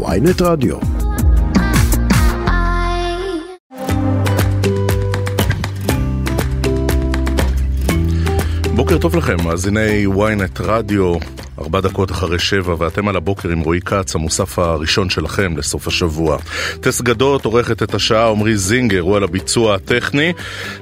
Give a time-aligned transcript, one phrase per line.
[0.00, 0.76] ויינט רדיו.
[8.74, 11.14] בוקר טוב לכם, מאזיני ynet רדיו.
[11.58, 16.38] ארבע דקות אחרי שבע, ואתם על הבוקר עם רועי כץ, המוסף הראשון שלכם לסוף השבוע.
[16.80, 20.32] טס גדות עורכת את השעה, עמרי זינגר הוא על הביצוע הטכני.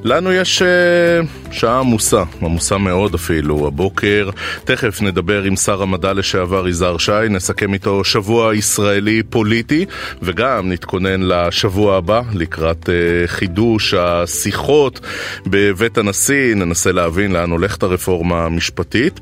[0.05, 4.31] לנו יש uh, שעה עמוסה, עמוסה מאוד אפילו, הבוקר.
[4.65, 9.87] תכף נדבר עם שר המדע לשעבר יזהר שי, נסכם איתו שבוע ישראלי פוליטי,
[10.23, 12.91] וגם נתכונן לשבוע הבא, לקראת uh,
[13.27, 15.01] חידוש השיחות
[15.47, 19.21] בבית הנשיא, ננסה להבין לאן הולכת הרפורמה המשפטית.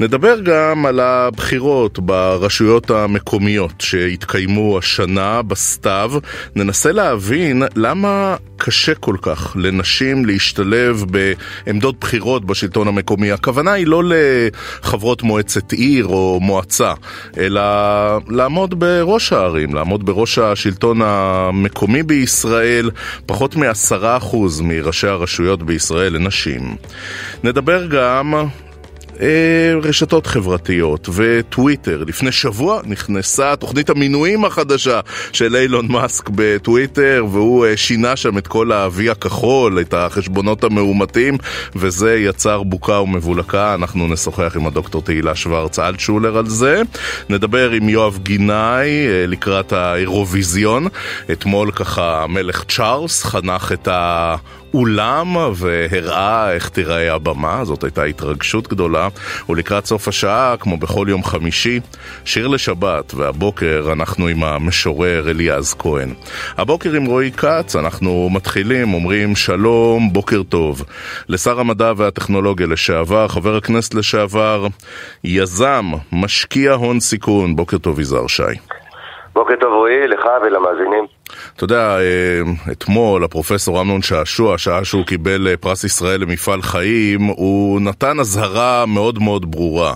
[0.00, 1.00] נדבר גם על...
[1.26, 6.12] הבחירות ברשויות המקומיות שהתקיימו השנה בסתיו.
[6.56, 11.04] ננסה להבין למה קשה כל כך לנשים להשתלב
[11.66, 13.32] בעמדות בחירות בשלטון המקומי.
[13.32, 16.92] הכוונה היא לא לחברות מועצת עיר או מועצה,
[17.38, 17.62] אלא
[18.28, 22.90] לעמוד בראש הערים, לעמוד בראש השלטון המקומי בישראל.
[23.26, 26.76] פחות מעשרה אחוז מראשי הרשויות בישראל לנשים.
[27.44, 28.34] נדבר גם
[29.82, 32.04] רשתות חברתיות וטוויטר.
[32.06, 35.00] לפני שבוע נכנסה תוכנית המינויים החדשה
[35.32, 41.38] של אילון מאסק בטוויטר, והוא אה, שינה שם את כל ה-V הכחול, את החשבונות המאומתים,
[41.76, 43.74] וזה יצר בוקה ומבולקה.
[43.74, 46.82] אנחנו נשוחח עם הדוקטור תהילה שוורץ אלטשולר על זה.
[47.28, 50.86] נדבר עם יואב גינאי אה, לקראת האירוויזיון.
[51.32, 54.36] אתמול ככה המלך צ'ארלס חנך את ה...
[54.76, 59.08] אולם והראה איך תיראה הבמה, זאת הייתה התרגשות גדולה.
[59.48, 61.80] ולקראת סוף השעה, כמו בכל יום חמישי,
[62.24, 66.08] שיר לשבת, והבוקר אנחנו עם המשורר אליעז כהן.
[66.58, 70.82] הבוקר עם רועי כץ, אנחנו מתחילים, אומרים שלום, בוקר טוב.
[71.28, 74.66] לשר המדע והטכנולוגיה לשעבר, חבר הכנסת לשעבר,
[75.24, 78.42] יזם, משקיע הון סיכון, בוקר טוב יזהר שי.
[79.34, 81.15] בוקר טוב רועי, לך ולמאזינים.
[81.56, 87.20] אתה יודע, אה, אתמול הפרופסור אמנון שעשוע, שעה שהוא קיבל אה, פרס ישראל למפעל חיים,
[87.20, 89.94] הוא נתן אזהרה מאוד מאוד ברורה.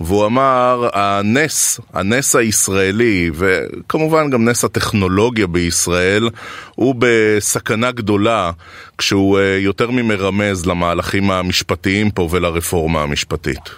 [0.00, 6.28] והוא אמר, הנס, הנס הישראלי, וכמובן גם נס הטכנולוגיה בישראל,
[6.74, 8.50] הוא בסכנה גדולה
[8.98, 13.70] כשהוא אה, יותר ממרמז למהלכים המשפטיים פה ולרפורמה המשפטית.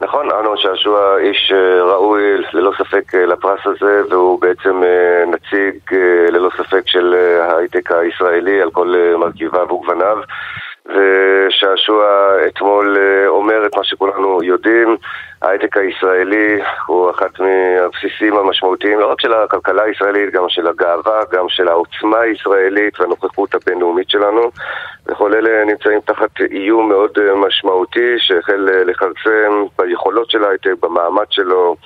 [0.00, 2.22] נכון, אמנון שעשוע איש אה, ראוי
[2.52, 5.98] ללא ספק אה, לפרס הזה, והוא בעצם אה, נציג
[6.32, 10.18] ללא ספק של ההייטק הישראלי על כל מרכיביו וגווניו.
[10.86, 12.04] ושעשוע
[12.46, 12.96] אתמול
[13.26, 14.96] אומר את מה שכולנו יודעים,
[15.42, 21.48] ההייטק הישראלי הוא אחת מהבסיסים המשמעותיים לא רק של הכלכלה הישראלית, גם של הגאווה, גם
[21.48, 24.50] של העוצמה הישראלית והנוכחות הבינלאומית שלנו.
[25.06, 31.76] וכל אלה נמצאים תחת איום מאוד משמעותי שהחל לכרסם ביכולות של ההייטק, במעמד שלו,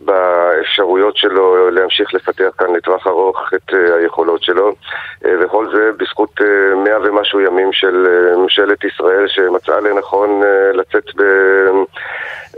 [0.00, 4.72] באפשרויות שלו להמשיך לפתח כאן לטווח ארוך את היכולות שלו
[5.22, 6.40] וכל זה בזכות
[6.76, 10.40] מאה ומשהו ימים של ממשלת ישראל שמצאה לנכון
[10.72, 11.22] לצאת ב...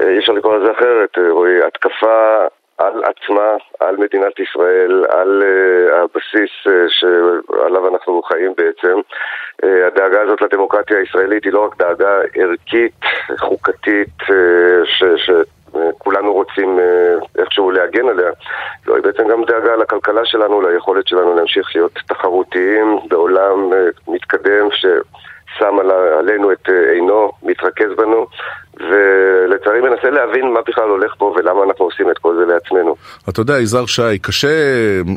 [0.01, 2.45] אי אפשר לקרוא לזה אחרת, רועי, התקפה
[2.79, 3.51] על עצמה,
[3.81, 5.43] על מדינת ישראל, על
[5.93, 6.51] הבסיס
[6.89, 9.01] שעליו אנחנו חיים בעצם.
[9.63, 13.01] הדאגה הזאת לדמוקרטיה הישראלית היא לא רק דאגה ערכית,
[13.39, 14.17] חוקתית,
[14.85, 15.05] ש...
[15.17, 15.31] ש
[15.99, 16.79] כולנו רוצים
[17.39, 18.31] איכשהו להגן עליה,
[18.87, 23.71] זו היא בעצם גם דאגה לכלכלה שלנו, ליכולת שלנו להמשיך להיות תחרותיים בעולם
[24.09, 24.69] מתקדם
[25.57, 25.77] ששם
[26.19, 28.27] עלינו את עינו, מתרכז בנו,
[28.81, 32.95] ולצערי מנסה להבין מה בכלל הולך פה ולמה אנחנו עושים את כל זה לעצמנו.
[33.29, 34.49] אתה יודע, יזהר שי, קשה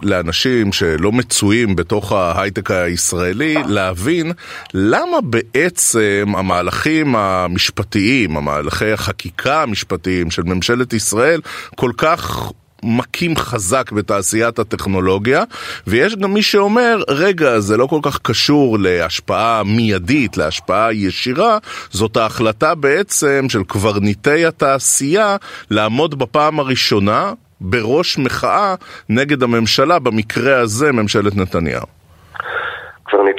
[0.04, 4.32] לאנשים שלא מצויים בתוך ההייטק הישראלי להבין
[4.74, 11.42] למה בעצם המהלכים המשפטיים, המהלכי החקיקה המשפטיים של ממשלת ישראל
[11.76, 12.52] כל כך
[12.84, 15.44] מכים חזק בתעשיית הטכנולוגיה,
[15.88, 21.58] ויש גם מי שאומר, רגע, זה לא כל כך קשור להשפעה מיידית, להשפעה ישירה,
[21.92, 25.36] זאת ההחלטה בעצם של קברניטי התעשייה
[25.72, 28.76] לעמוד בפעם הראשונה בראש מחאה
[29.10, 32.01] נגד הממשלה, במקרה הזה ממשלת נתניהו.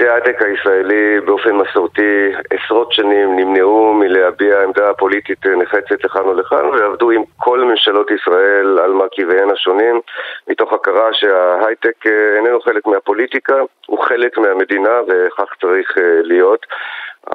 [0.02, 6.64] קברניטי ההייטק הישראלי באופן מסורתי עשרות שנים נמנעו מלהביע עמדה פוליטית נחצת לכאן או לכאן
[6.64, 10.00] ועבדו עם כל ממשלות ישראל על מרכיביהן השונים
[10.48, 12.06] מתוך הכרה שההייטק
[12.36, 13.54] איננו חלק מהפוליטיקה,
[13.86, 16.66] הוא חלק מהמדינה וכך צריך להיות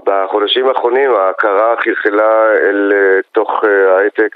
[0.06, 4.36] בחודשים האחרונים ההכרה חלחלה אל אה, תוך אה, ההייטק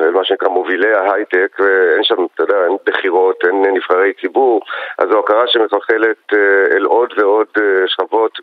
[0.00, 4.60] ומה שנקרא מובילי ההייטק ואין שם, אתה יודע, אין בחירות, אין נבחרי ציבור
[4.98, 7.46] אז זו הכרה שמחלחלת אה, אל עוד ועוד
[7.86, 8.38] שכבות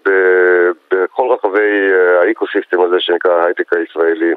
[0.92, 1.92] בכל רחבי
[2.22, 4.34] האקוסיסטם הזה שנקרא ההייטק הישראלי.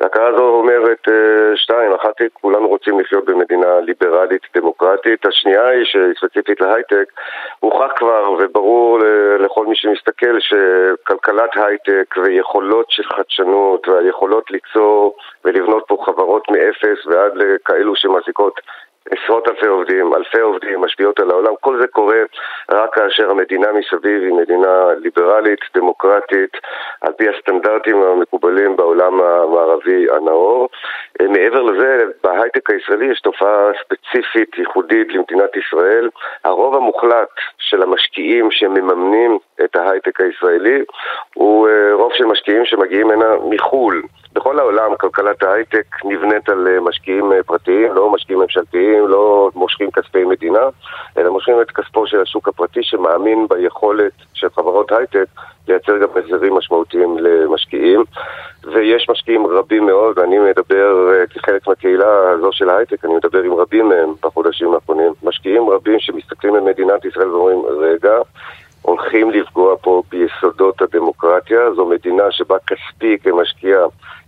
[0.00, 1.08] ההכרה הזו אומרת
[1.54, 7.12] שתיים, אחת היא כולנו רוצים לחיות במדינה ליברלית דמוקרטית, השנייה היא שספציפית להייטק
[7.60, 8.98] הוכח כבר וברור
[9.38, 17.06] לכל מי שמסתכל שכלכלה כלכלת הייטק ויכולות של חדשנות והיכולות ליצור ולבנות פה חברות מאפס
[17.06, 18.60] ועד לכאלו שמעסיקות
[19.10, 22.18] עשרות אלפי עובדים, אלפי עובדים, משפיעות על העולם, כל זה קורה
[22.70, 26.56] רק כאשר המדינה מסביב היא מדינה ליברלית, דמוקרטית,
[27.00, 30.68] על פי הסטנדרטים המקובלים בעולם המערבי הנאור.
[31.20, 36.08] מעבר לזה, בהייטק הישראלי יש תופעה ספציפית, ייחודית למדינת ישראל.
[36.44, 37.28] הרוב המוחלט
[37.58, 40.84] של המשקיעים שמממנים את ההייטק הישראלי
[41.34, 44.02] הוא אה, רוב של משקיעים שמגיעים הנה מחו"ל.
[44.36, 49.90] בכל העולם כלכלת ההייטק נבנית על אה, משקיעים אה, פרטיים, לא משקיעים ממשלתיים, לא מושכים
[49.90, 50.68] כספי מדינה,
[51.18, 55.24] אלא מושכים את כספו של השוק הפרטי שמאמין ביכולת של חברות הייטק
[55.68, 58.04] לייצר גם החזרים משמעותיים למשקיעים.
[58.72, 63.54] ויש משקיעים רבים מאוד, ואני מדבר אה, כחלק מהקהילה הזו של ההייטק, אני מדבר עם
[63.54, 65.12] רבים מהם בחודשים האחרונים.
[65.22, 68.12] משקיעים רבים שמסתכלים על מדינת ישראל ואומרים, רגע,
[68.86, 71.74] הולכים לפגוע פה ביסודות הדמוקרטיה.
[71.76, 73.78] זו מדינה שבה כספי כמשקיע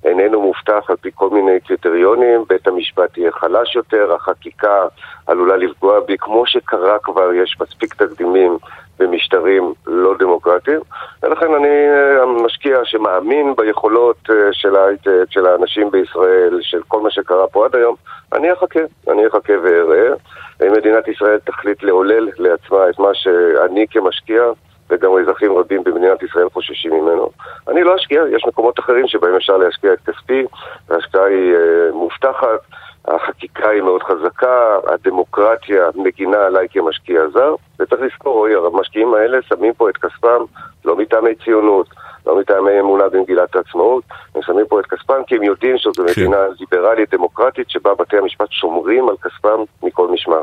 [0.05, 4.87] איננו מובטח על פי כל מיני קריטריונים, בית המשפט יהיה חלש יותר, החקיקה
[5.27, 8.59] עלולה לפגוע בי, כמו שקרה כבר, יש מספיק תקדימים
[8.99, 10.81] במשטרים לא דמוקרטיים,
[11.23, 17.11] ולכן אני אה, משקיע שמאמין ביכולות אה, של ההייטק, של האנשים בישראל, של כל מה
[17.11, 17.95] שקרה פה עד היום,
[18.33, 20.15] אני אחכה, אני אחכה ואראה.
[20.77, 24.43] מדינת ישראל תחליט לעולל לעצמה את מה שאני כמשקיע
[24.90, 27.31] וגם אזרחים רבים במדינת ישראל חוששים ממנו.
[27.69, 30.44] אני לא אשקיע, יש מקומות אחרים שבהם אפשר להשקיע את כספי,
[30.90, 32.61] ההשקעה היא uh, מובטחת,
[33.05, 39.75] החקיקה היא מאוד חזקה, הדמוקרטיה מגינה עליי כמשקיע זר, וצריך לזכור, רועי, המשקיעים האלה שמים
[39.75, 40.44] פה את כספם
[40.85, 41.87] לא מטעמי ציונות,
[42.26, 44.05] לא מטעמי אמונה במגילת העצמאות,
[44.35, 46.02] הם שמים פה את כספם כי הם יודעים שזו כן.
[46.05, 50.43] מדינה ליברלית דמוקרטית שבה בתי המשפט שומרים על כספם מכל משמר.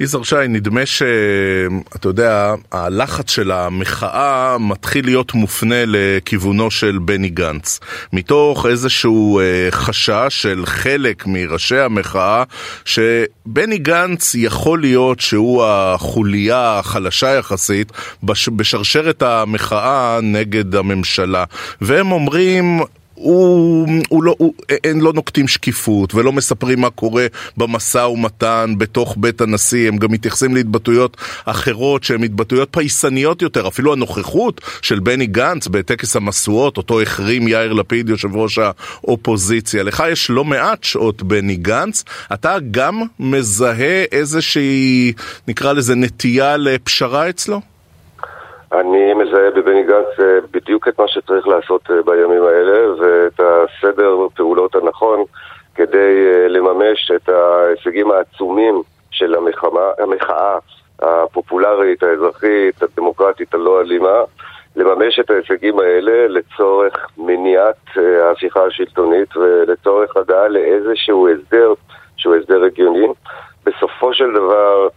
[0.00, 7.80] יזהר שי, נדמה שאתה יודע, הלחץ של המחאה מתחיל להיות מופנה לכיוונו של בני גנץ.
[8.12, 12.42] מתוך איזשהו אה, חשש של חלק מראשי המחאה,
[12.84, 17.92] שבני גנץ יכול להיות שהוא החוליה החלשה יחסית
[18.48, 21.44] בשרשרת המחאה נגד הממשלה.
[21.80, 22.80] והם אומרים,
[23.18, 24.54] הוא, הוא לא, הוא,
[24.84, 27.26] הם לא נוקטים שקיפות ולא מספרים מה קורה
[27.56, 33.92] במשא ומתן בתוך בית הנשיא, הם גם מתייחסים להתבטאויות אחרות שהן התבטאויות פייסניות יותר, אפילו
[33.92, 39.82] הנוכחות של בני גנץ בטקס המשואות, אותו החרים יאיר לפיד, יושב ראש האופוזיציה.
[39.82, 45.12] לך יש לא מעט שעות בני גנץ, אתה גם מזהה איזושהי,
[45.48, 47.60] נקרא לזה, נטייה לפשרה אצלו?
[48.72, 54.16] אני מזהה בבני גנץ אה, בדיוק את מה שצריך לעשות אה, בימים האלה ואת הסדר
[54.36, 55.24] פעולות הנכון
[55.74, 59.34] כדי אה, לממש את ההישגים העצומים של
[59.98, 60.58] המחאה,
[60.98, 64.22] הפופולרית, האזרחית, הדמוקרטית, הלא אלימה,
[64.76, 71.72] לממש את ההישגים האלה לצורך מניעת ההפיכה השלטונית ולצורך הגעה לאיזשהו הסדר
[72.16, 73.06] שהוא הסדר הגיוני.
[73.66, 74.88] בסופו של דבר.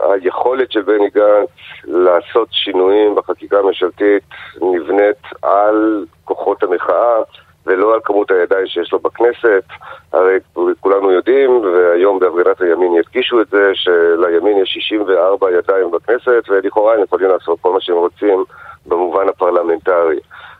[0.00, 1.48] היכולת של בני גנץ
[1.84, 4.22] לעשות שינויים בחקיקה הממשלתית
[4.60, 7.22] נבנית על כוחות המחאה
[7.66, 9.64] ולא על כמות הידיים שיש לו בכנסת.
[10.12, 10.38] הרי
[10.80, 17.02] כולנו יודעים, והיום בהפגנת הימין ידגישו את זה, שלימין יש 64 ידיים בכנסת, ולכאורה הם
[17.02, 18.44] יכולים לעשות כל מה שהם רוצים
[18.86, 20.18] במובן הפרלמנטרי.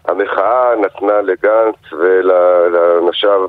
[0.09, 3.47] המחאה נתנה לגנץ ולאנשיו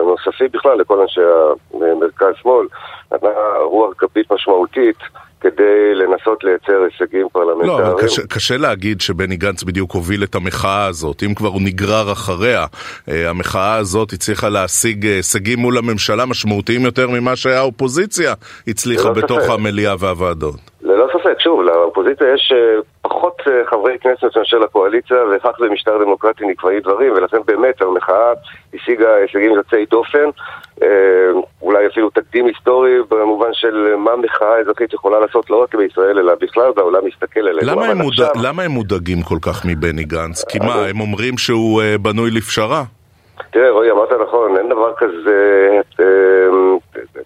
[0.00, 1.20] הנוספים בכלל, לכל אנשי
[1.74, 2.66] המרכז-שמאל,
[3.12, 3.30] נתנה
[3.64, 4.98] רוח גבית משמעותית
[5.40, 7.80] כדי לנסות לייצר הישגים פרלמנטריים.
[7.80, 11.22] לא, אבל קשה, קשה להגיד שבני גנץ בדיוק הוביל את המחאה הזאת.
[11.22, 12.66] אם כבר הוא נגרר אחריה,
[13.08, 18.34] אה, המחאה הזאת הצליחה להשיג אה, הישגים מול הממשלה משמעותיים יותר ממה שהאופוזיציה
[18.68, 19.50] הצליחה בתוך ספק.
[19.50, 20.54] המליאה והוועדות.
[20.82, 22.80] ללא ספק, שוב, לאופוזיציה יש אה,
[23.20, 28.32] פחות חברי כנסת מאשר לקואליציה, וכך במשטר דמוקרטי נקבעים דברים, ולכן באמת המחאה
[28.74, 30.28] השיגה הישגים יוצאי דופן.
[30.82, 30.88] אה,
[31.62, 36.34] אולי אפילו תקדים היסטורי במובן של מה מחאה אזרחית יכולה לעשות לא רק בישראל אלא
[36.40, 37.72] בכלל והעולם מסתכל אלינו.
[37.72, 38.12] למה, הם, מוד...
[38.12, 38.28] עכשיו...
[38.42, 40.44] למה הם מודאגים כל כך מבני גנץ?
[40.44, 42.82] כי מה, הם אומרים שהוא uh, בנוי לפשרה?
[43.50, 45.68] תראה רועי אמרת נכון, אין דבר כזה,
[46.00, 46.06] אה,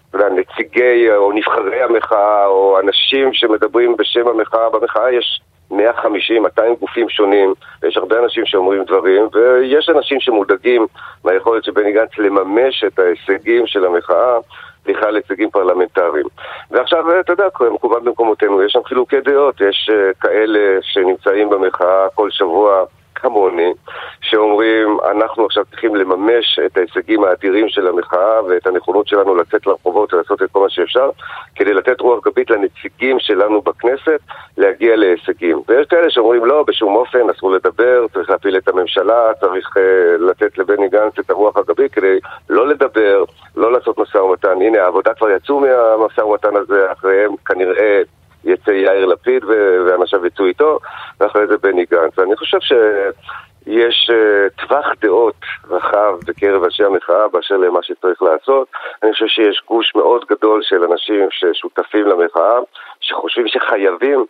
[0.09, 5.41] אתה יודע, נציגי או נבחרי המחאה או אנשים שמדברים בשם המחאה, במחאה יש
[5.71, 10.87] 150, 200 גופים שונים, ויש הרבה אנשים שאומרים דברים, ויש אנשים שמודאגים
[11.23, 14.37] מהיכולת של בני גנץ לממש את ההישגים של המחאה.
[14.85, 16.25] בכלל הישגים פרלמנטריים.
[16.71, 22.31] ועכשיו, אתה יודע, מקובל במקומותינו, יש שם חילוקי דעות, יש אה, כאלה שנמצאים במחאה כל
[22.31, 22.83] שבוע
[23.25, 23.73] כמוני,
[24.21, 30.13] שאומרים, אנחנו עכשיו צריכים לממש את ההישגים האדירים של המחאה ואת הנכונות שלנו לצאת לרחובות
[30.13, 31.09] ולעשות את כל מה שאפשר,
[31.55, 34.19] כדי לתת רוח גבית לנציגים שלנו בכנסת
[34.57, 35.61] להגיע להישגים.
[35.67, 39.79] ויש כאלה שאומרים, לא, בשום אופן, אסור לדבר, צריך להפיל את הממשלה, צריך uh,
[40.19, 43.23] לתת לבני גנץ את הרוח הגבית כדי לא לדבר,
[43.55, 44.61] לא לעשות משא ומתן.
[44.61, 48.01] הנה, העבודה כבר יצאו מהמשא ומתן הזה, אחריהם כנראה
[48.45, 49.43] יצא יאיר לפיד
[49.85, 50.79] ואנשיו יצאו איתו,
[51.19, 52.19] ואחרי זה בני גנץ.
[52.19, 55.35] ואני חושב שיש uh, טווח דעות
[55.69, 58.67] רחב בקרב אנשי המחאה באשר למה שצריך לעשות.
[59.03, 62.59] אני חושב שיש גוש מאוד גדול של אנשים ששותפים למחאה,
[63.01, 64.25] שחושבים שחייבים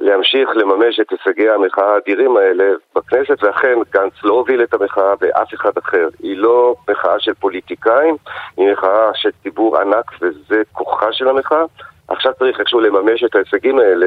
[0.00, 2.64] להמשיך לממש את הישגי המחאה האדירים האלה
[2.96, 6.08] בכנסת, ואכן גנץ לא הוביל את המחאה ואף אחד אחר.
[6.22, 8.16] היא לא מחאה של פוליטיקאים,
[8.56, 11.64] היא מחאה של ציבור ענק וזה כוחה של המחאה.
[12.08, 14.06] עכשיו צריך איכשהו לממש את ההישגים האלה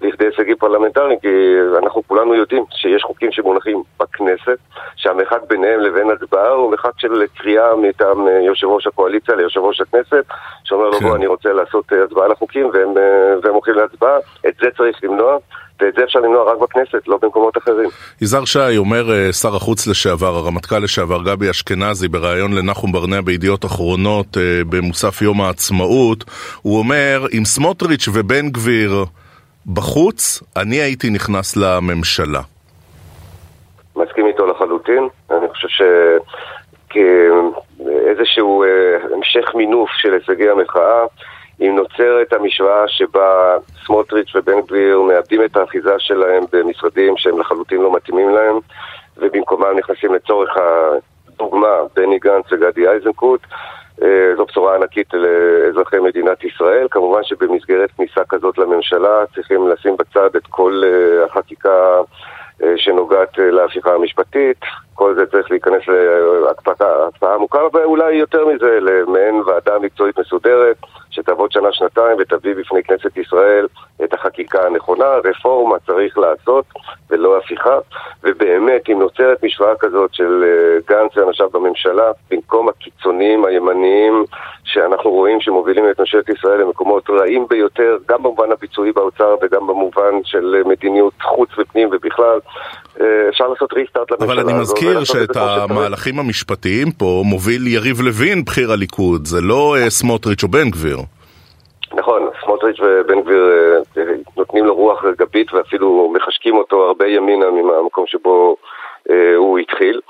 [0.00, 1.28] לכדי הישגים פרלמנטריים, כי
[1.78, 4.58] אנחנו כולנו יודעים שיש חוקים שמונחים בכנסת,
[4.96, 9.80] שהמרחק ביניהם לבין הצבעה הוא מרחק של קריאה מטעם אה, יושב ראש הקואליציה ליושב ראש
[9.80, 10.24] הכנסת,
[10.64, 11.06] שאומר לו כן.
[11.06, 15.04] בוא אני רוצה לעשות אה, הצבעה לחוקים והם, אה, והם הולכים להצבעה, את זה צריך
[15.04, 15.38] למנוע.
[15.80, 17.88] ואת זה אפשר למנוע רק בכנסת, לא במקומות אחרים.
[18.20, 23.64] יזהר שי, אומר אה, שר החוץ לשעבר, הרמטכ"ל לשעבר גבי אשכנזי, בריאיון לנחום ברנע בידיעות
[23.64, 26.24] אחרונות אה, במוסף יום העצמאות,
[26.62, 29.04] הוא אומר, אם סמוטריץ' ובן גביר
[29.66, 32.40] בחוץ, אני הייתי נכנס לממשלה.
[33.96, 35.08] מסכים איתו לחלוטין.
[35.30, 35.82] אני חושב ש...
[36.90, 38.68] כאיזשהו אה,
[39.16, 41.04] המשך מינוף של הישגי המחאה,
[41.60, 47.92] אם נוצרת המשוואה שבה סמוטריץ' ובן גביר מאבדים את האחיזה שלהם במשרדים שהם לחלוטין לא
[47.92, 48.58] מתאימים להם,
[49.16, 53.40] ובמקומם נכנסים לצורך הדוגמה בני גנץ וגדי איזנקוט.
[54.02, 56.86] אה, זו בשורה ענקית לאזרחי מדינת ישראל.
[56.90, 62.00] כמובן שבמסגרת כניסה כזאת לממשלה צריכים לשים בצד את כל אה, החקיקה
[62.62, 64.56] אה, שנוגעת להפיכה המשפטית.
[64.94, 65.82] כל זה צריך להיכנס
[66.44, 70.76] להקפאה עמוקה, ואולי יותר מזה, למעין ועדה מקצועית מסודרת.
[71.10, 73.66] שתעבוד שנה-שנתיים ותביא בפני כנסת ישראל
[74.04, 75.04] את החקיקה הנכונה.
[75.24, 76.64] רפורמה צריך לעשות
[77.10, 77.78] ולא הפיכה,
[78.22, 84.24] ובאמת, אם נוצרת משוואה כזאת של אה, גנץ ואנשיו בממשלה, במקום הקיצוניים הימניים
[84.64, 90.24] שאנחנו רואים שמובילים את ממשלת ישראל למקומות רעים ביותר, גם במובן הביצועי באוצר וגם במובן
[90.24, 92.89] של מדיניות חוץ ופנים ובכלל, אה,
[93.28, 94.40] אפשר לעשות ריסטארט לממשלה הזו.
[94.40, 99.90] אבל אני מזכיר שאת המהלכים המשפטיים פה מוביל יריב לוין, בכיר הליכוד, זה לא אה,
[99.90, 100.98] סמוטריץ' או בן גביר.
[101.94, 103.50] נכון, סמוטריץ' ובן גביר
[103.96, 104.02] אה,
[104.36, 108.56] נותנים לו רוח גבית ואפילו מחשקים אותו הרבה ימינה מהמקום שבו
[109.36, 110.00] הוא התחיל,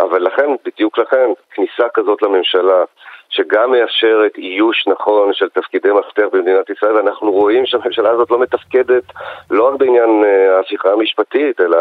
[0.00, 2.84] אבל לכן, בדיוק לכן, כניסה כזאת לממשלה
[3.30, 9.04] שגם מאפשרת איוש נכון של תפקידי מפתח במדינת ישראל, ואנחנו רואים שהממשלה הזאת לא מתפקדת
[9.50, 11.78] לא רק בעניין אה, ההפיכה המשפטית, אלא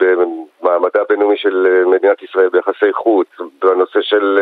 [0.00, 3.26] במעמדה הבינלאומי של אה, מדינת ישראל ביחסי חוץ,
[3.62, 4.38] בנושא של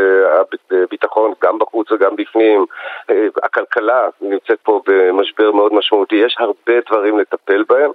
[0.73, 2.67] הביטחון, אה, גם בחוץ וגם בפנים.
[3.43, 7.91] הכלכלה נמצאת פה במשבר מאוד משמעותי, יש הרבה דברים לטפל בהם.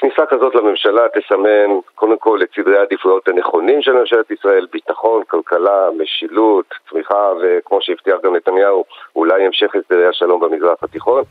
[0.00, 5.88] כניסה כזאת לממשלה תסמן קודם כל את סדרי העדיפויות הנכונים של ממשלת ישראל, ביטחון, כלכלה,
[5.98, 8.84] משילות, צמיחה וכמו שהבטיח גם נתניהו,
[9.16, 11.22] אולי המשך הסדרי השלום במזרח התיכון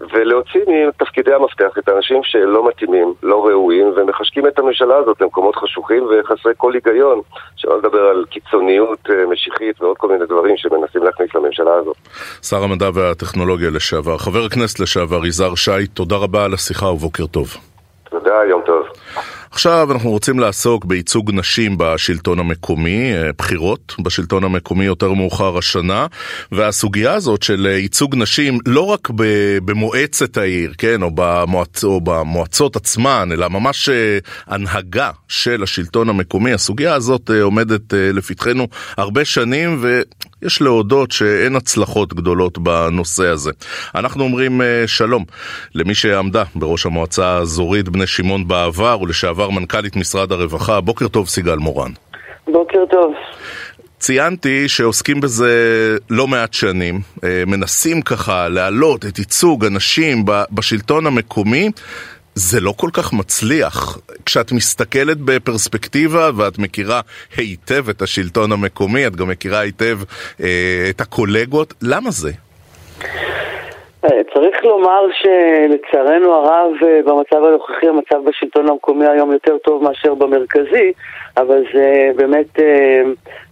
[0.00, 6.06] ולהוציא מתפקידי המפתח את האנשים שלא מתאימים, לא ראויים ומחשקים את הממשלה הזאת למקומות חשוכים
[6.10, 7.20] וחסרי כל היגיון,
[7.56, 11.96] שלא לדבר על קיצוניות אה, משיחית ועוד כל מיני דברים שמנסים להכניס לממשלה הזאת.
[12.42, 17.69] שר המדע והטכנולוגיה לשעבר, חבר הכנסת לשעבר יזהר שי, תודה רבה על השיחה ובוקר טוב.
[18.24, 18.86] תודה, יום טוב.
[19.50, 26.06] עכשיו אנחנו רוצים לעסוק בייצוג נשים בשלטון המקומי, אה, בחירות בשלטון המקומי יותר מאוחר השנה,
[26.52, 29.08] והסוגיה הזאת של אה, ייצוג נשים לא רק
[29.64, 31.84] במועצת העיר, כן, או, במועצ...
[31.84, 39.24] או במועצות עצמן, אלא ממש אה, הנהגה של השלטון המקומי, הסוגיה הזאת עומדת לפתחנו הרבה
[39.24, 40.00] שנים, ו...
[40.42, 43.50] יש להודות שאין הצלחות גדולות בנושא הזה.
[43.94, 45.24] אנחנו אומרים שלום
[45.74, 50.80] למי שעמדה בראש המועצה האזורית בני שמעון בעבר ולשעבר לשעבר מנכ"לית משרד הרווחה.
[50.80, 51.90] בוקר טוב, סיגל מורן.
[52.46, 53.12] בוקר טוב.
[53.98, 61.70] ציינתי שעוסקים בזה לא מעט שנים, אה, מנסים ככה להעלות את ייצוג הנשים בשלטון המקומי.
[62.34, 63.98] זה לא כל כך מצליח.
[64.26, 67.00] כשאת מסתכלת בפרספקטיבה ואת מכירה
[67.36, 69.96] היטב את השלטון המקומי, את גם מכירה היטב
[70.42, 72.30] אה, את הקולגות, למה זה?
[74.04, 76.72] אה, צריך לומר שלצערנו הרב
[77.04, 80.92] במצב הנוכחי המצב בשלטון המקומי היום יותר טוב מאשר במרכזי,
[81.36, 82.58] אבל זה באמת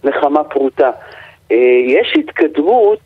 [0.03, 0.91] נחמה פרוטה.
[1.87, 2.99] יש התקדמות,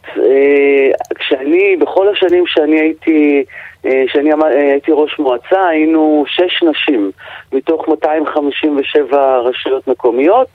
[1.16, 3.44] כשאני, בכל השנים שאני הייתי
[3.84, 7.12] כשאני הייתי ראש מועצה היינו שש נשים
[7.54, 10.48] מתוך 257 רשויות מקומיות.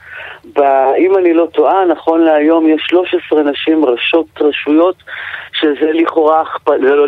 [0.99, 4.97] אם אני לא טועה, נכון להיום יש 13 נשים ראשות רשויות,
[5.52, 7.06] שזה לכאורה זה לא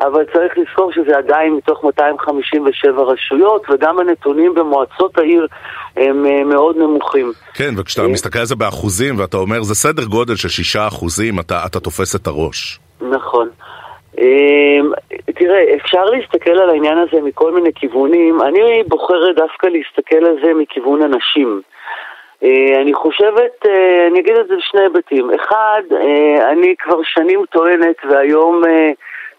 [0.00, 5.46] אבל צריך לזכור שזה עדיין מתוך 257 רשויות, וגם הנתונים במועצות העיר
[5.96, 7.32] הם אה, מאוד נמוכים.
[7.54, 11.62] כן, וכשאתה מסתכל על זה באחוזים, ואתה אומר, זה סדר גודל של 6 אחוזים, אתה,
[11.66, 12.80] אתה תופס את הראש.
[13.00, 13.48] נכון.
[14.18, 14.92] אמ,
[15.34, 18.42] תראה, אפשר להסתכל על העניין הזה מכל מיני כיוונים.
[18.42, 21.62] אני בוחרת דווקא להסתכל על זה מכיוון הנשים.
[22.44, 25.30] אה, אני חושבת, אה, אני אגיד את זה בשני היבטים.
[25.34, 28.62] אחד, אה, אני כבר שנים טוענת, והיום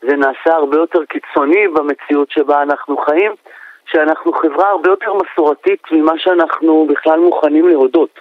[0.02, 3.32] זה נעשה הרבה יותר קיצוני במציאות שבה אנחנו חיים,
[3.86, 8.20] שאנחנו חברה הרבה יותר מסורתית ממה שאנחנו בכלל מוכנים להודות.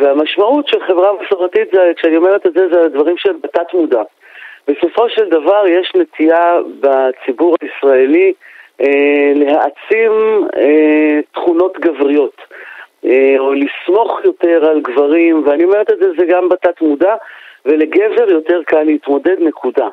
[0.00, 4.02] והמשמעות של חברה מסורתית, כשאני אומרת את זה, זה הדברים שהם בתת מודע.
[4.68, 8.32] בסופו של דבר יש נטייה בציבור הישראלי
[8.80, 10.12] אה, להעצים
[10.56, 12.36] אה, תכונות גבריות,
[13.04, 17.14] אה, או לסמוך יותר על גברים, ואני אומרת את זה, זה גם בתת מודע,
[17.66, 19.88] ולגבר יותר קל להתמודד, נקודה.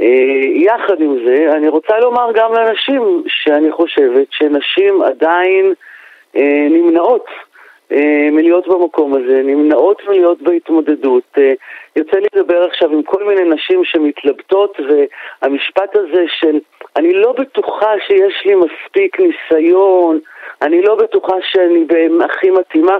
[0.00, 5.74] אה, יחד עם זה, אני רוצה לומר גם לנשים שאני חושבת שנשים עדיין
[6.36, 7.26] אה, נמנעות
[8.32, 11.22] מלהיות במקום הזה, נמנעות מלהיות בהתמודדות.
[11.38, 11.52] אה,
[11.96, 16.58] יוצא לי לדבר עכשיו עם כל מיני נשים שמתלבטות, והמשפט הזה של
[16.96, 20.18] אני לא בטוחה שיש לי מספיק ניסיון,
[20.62, 21.86] אני לא בטוחה שאני
[22.24, 22.98] הכי מתאימה,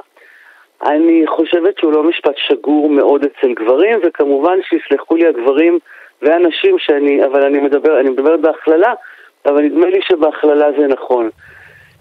[0.83, 5.79] אני חושבת שהוא לא משפט שגור מאוד אצל גברים, וכמובן שיסלחו לי הגברים
[6.23, 8.95] והנשים שאני, אבל אני מדבר, אני מדברת בהכללה,
[9.47, 11.31] אבל נדמה לי שבהכללה זה נכון.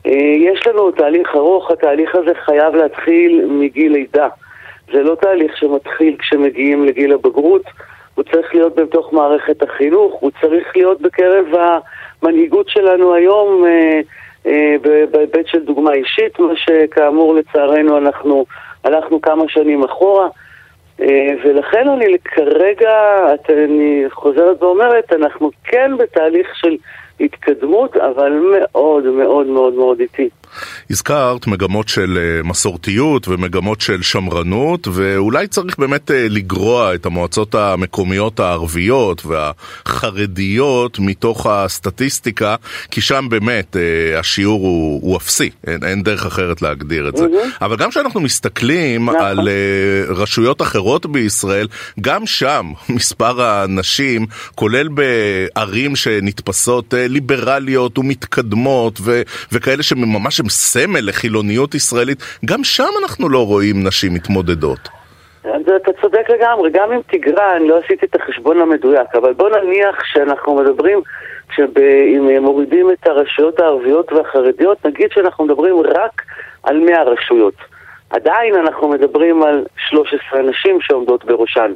[0.06, 4.27] אה, יש לנו תהליך ארוך, התהליך הזה חייב להתחיל מגיל לידה.
[4.94, 7.63] זה לא תהליך שמתחיל כשמגיעים לגיל הבגרות,
[8.15, 11.46] הוא צריך להיות בתוך מערכת החינוך, הוא צריך להיות בקרב
[12.22, 14.00] המנהיגות שלנו היום אה,
[14.46, 14.75] אה,
[15.12, 18.46] בהיבט של דוגמה אישית, מה שכאמור לצערנו אנחנו
[18.84, 20.27] הלכנו כמה שנים אחורה.
[21.44, 22.91] ולכן אני כרגע,
[23.50, 26.77] אני חוזרת ואומרת, אנחנו כן בתהליך של
[27.20, 30.40] התקדמות, אבל מאוד מאוד מאוד מאוד איטית.
[30.90, 37.55] הזכרת מגמות של אה, מסורתיות ומגמות של שמרנות, ואולי צריך באמת אה, לגרוע את המועצות
[37.55, 42.55] המקומיות הערביות והחרדיות מתוך הסטטיסטיקה,
[42.92, 47.25] כי שם באמת אה, השיעור הוא, הוא אפסי, אין, אין דרך אחרת להגדיר את זה.
[47.25, 47.66] Mm-hmm.
[47.66, 49.22] אבל גם כשאנחנו מסתכלים נכון.
[49.22, 49.50] על
[50.08, 51.68] רשויות אחרות בישראל,
[52.01, 61.75] גם שם מספר הנשים, כולל בערים שנתפסות ליברליות ומתקדמות ו- וכאלה שממש הם סמל לחילוניות
[61.75, 64.89] ישראלית, גם שם אנחנו לא רואים נשים מתמודדות.
[65.75, 67.01] אתה צודק לגמרי, גם אם
[67.57, 71.01] אני לא עשיתי את החשבון המדויק, אבל בוא נניח שאנחנו מדברים,
[71.59, 76.22] אם מורידים את הרשויות הערביות והחרדיות, נגיד שאנחנו מדברים רק
[76.63, 77.53] על 100 רשויות.
[78.09, 81.72] עדיין אנחנו מדברים על 13 נשים שעומדות בראשן.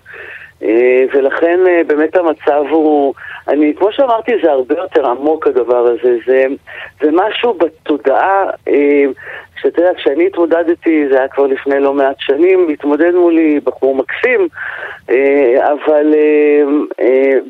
[0.63, 3.13] אה, ולכן אה, באמת המצב הוא,
[3.47, 6.45] אני, כמו שאמרתי, זה הרבה יותר עמוק הדבר הזה, זה,
[7.01, 9.03] זה משהו בתודעה, אה,
[9.61, 14.47] שאתה יודע, כשאני התמודדתי, זה היה כבר לפני לא מעט שנים, התמודד מולי בחור מקסים,
[15.59, 16.13] אבל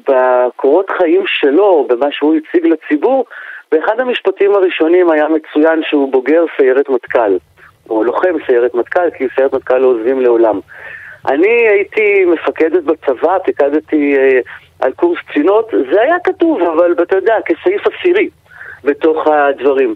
[0.08, 3.26] בקורות חיים שלו, במה שהוא הציג לציבור,
[3.72, 7.38] באחד המשפטים הראשונים היה מצוין שהוא בוגר סיירת מטכ"ל,
[7.90, 10.60] או לוחם סיירת מטכ"ל, כי סיירת מטכ"ל לא עוזבים לעולם.
[11.26, 14.40] אני הייתי מפקדת בצבא, פיקדתי אה,
[14.80, 18.30] על קורס קצינות, זה היה כתוב, אבל אתה יודע, כסעיף עשירי
[18.84, 19.96] בתוך הדברים.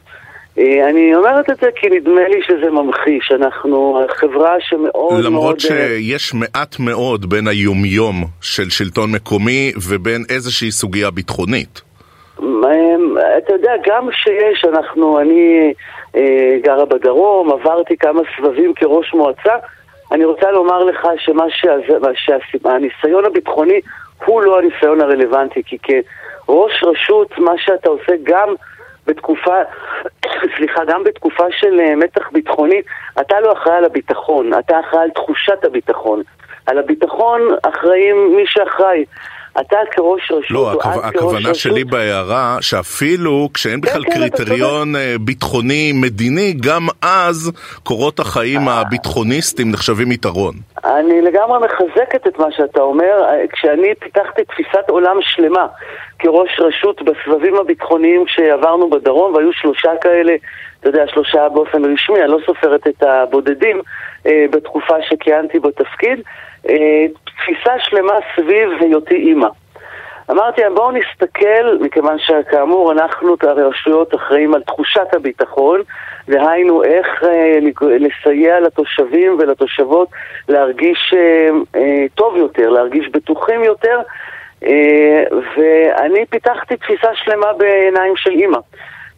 [0.59, 5.25] אה, אני אומרת את זה כי נדמה לי שזה ממחיש, אנחנו חברה שמאוד למרות מאוד...
[5.25, 11.81] למרות אה, שיש מעט מאוד בין היומיום של שלטון מקומי ובין איזושהי סוגיה ביטחונית.
[13.37, 15.73] אתה יודע, גם שיש, אנחנו, אני
[16.15, 19.55] אה, גרה בדרום, עברתי כמה סבבים כראש מועצה,
[20.11, 21.45] אני רוצה לומר לך שמה
[22.15, 23.81] שהניסיון הביטחוני
[24.25, 28.55] הוא לא הניסיון הרלוונטי, כי כראש רשות, מה שאתה עושה גם
[29.07, 29.55] בתקופה,
[30.57, 32.81] סליחה, גם בתקופה של אה, מתח ביטחוני,
[33.21, 36.23] אתה לא אחראי על הביטחון, אתה אחראי על תחושת הביטחון.
[36.65, 39.05] על הביטחון אחראים מי שאחראי.
[39.59, 40.89] אתה כראש רשות, לא, הכו...
[41.03, 41.89] הכוונה שלי רשות...
[41.89, 47.51] בהערה, שאפילו כשאין בכלל כן, כן, קריטריון אה, ביטחוני-מדיני, גם אז
[47.83, 48.81] קורות החיים אה.
[48.81, 50.53] הביטחוניסטים נחשבים יתרון.
[50.85, 53.25] אני לגמרי מחזקת את מה שאתה אומר.
[53.53, 55.67] כשאני פיתחתי תפיסת עולם שלמה
[56.19, 60.33] כראש רשות בסבבים הביטחוניים שעברנו בדרום, והיו שלושה כאלה,
[60.79, 63.81] אתה יודע, שלושה באופן רשמי, אני לא סופרת את הבודדים
[64.25, 66.23] אה, בתקופה שכיהנתי בתפקיד, אה,
[67.37, 69.47] תפיסה שלמה סביב היותי אימא.
[70.31, 75.81] אמרתי להם, בואו נסתכל, מכיוון שכאמור אנחנו, הרשויות, אחראים על תחושת הביטחון,
[76.29, 80.09] דהיינו איך אה, לסייע לתושבים ולתושבות
[80.49, 83.99] להרגיש אה, אה, טוב יותר, להרגיש בטוחים יותר,
[84.63, 85.23] אה,
[85.57, 88.59] ואני פיתחתי תפיסה שלמה בעיניים של אימא.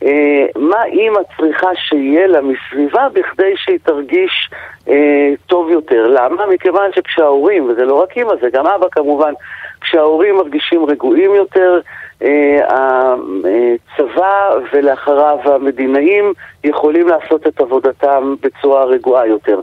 [0.04, 4.50] אה, מה אימא צריכה שיהיה לה מסביבה בכדי שהיא תרגיש
[4.90, 6.08] אה, טוב יותר?
[6.08, 6.46] למה?
[6.46, 9.34] מכיוון שכשההורים, וזה לא רק אימא, זה גם אבא כמובן,
[9.82, 11.80] כשההורים מרגישים רגועים יותר,
[12.22, 12.60] אה,
[13.94, 16.34] הצבא ולאחריו המדינאים
[16.64, 19.60] יכולים לעשות את עבודתם בצורה רגועה יותר.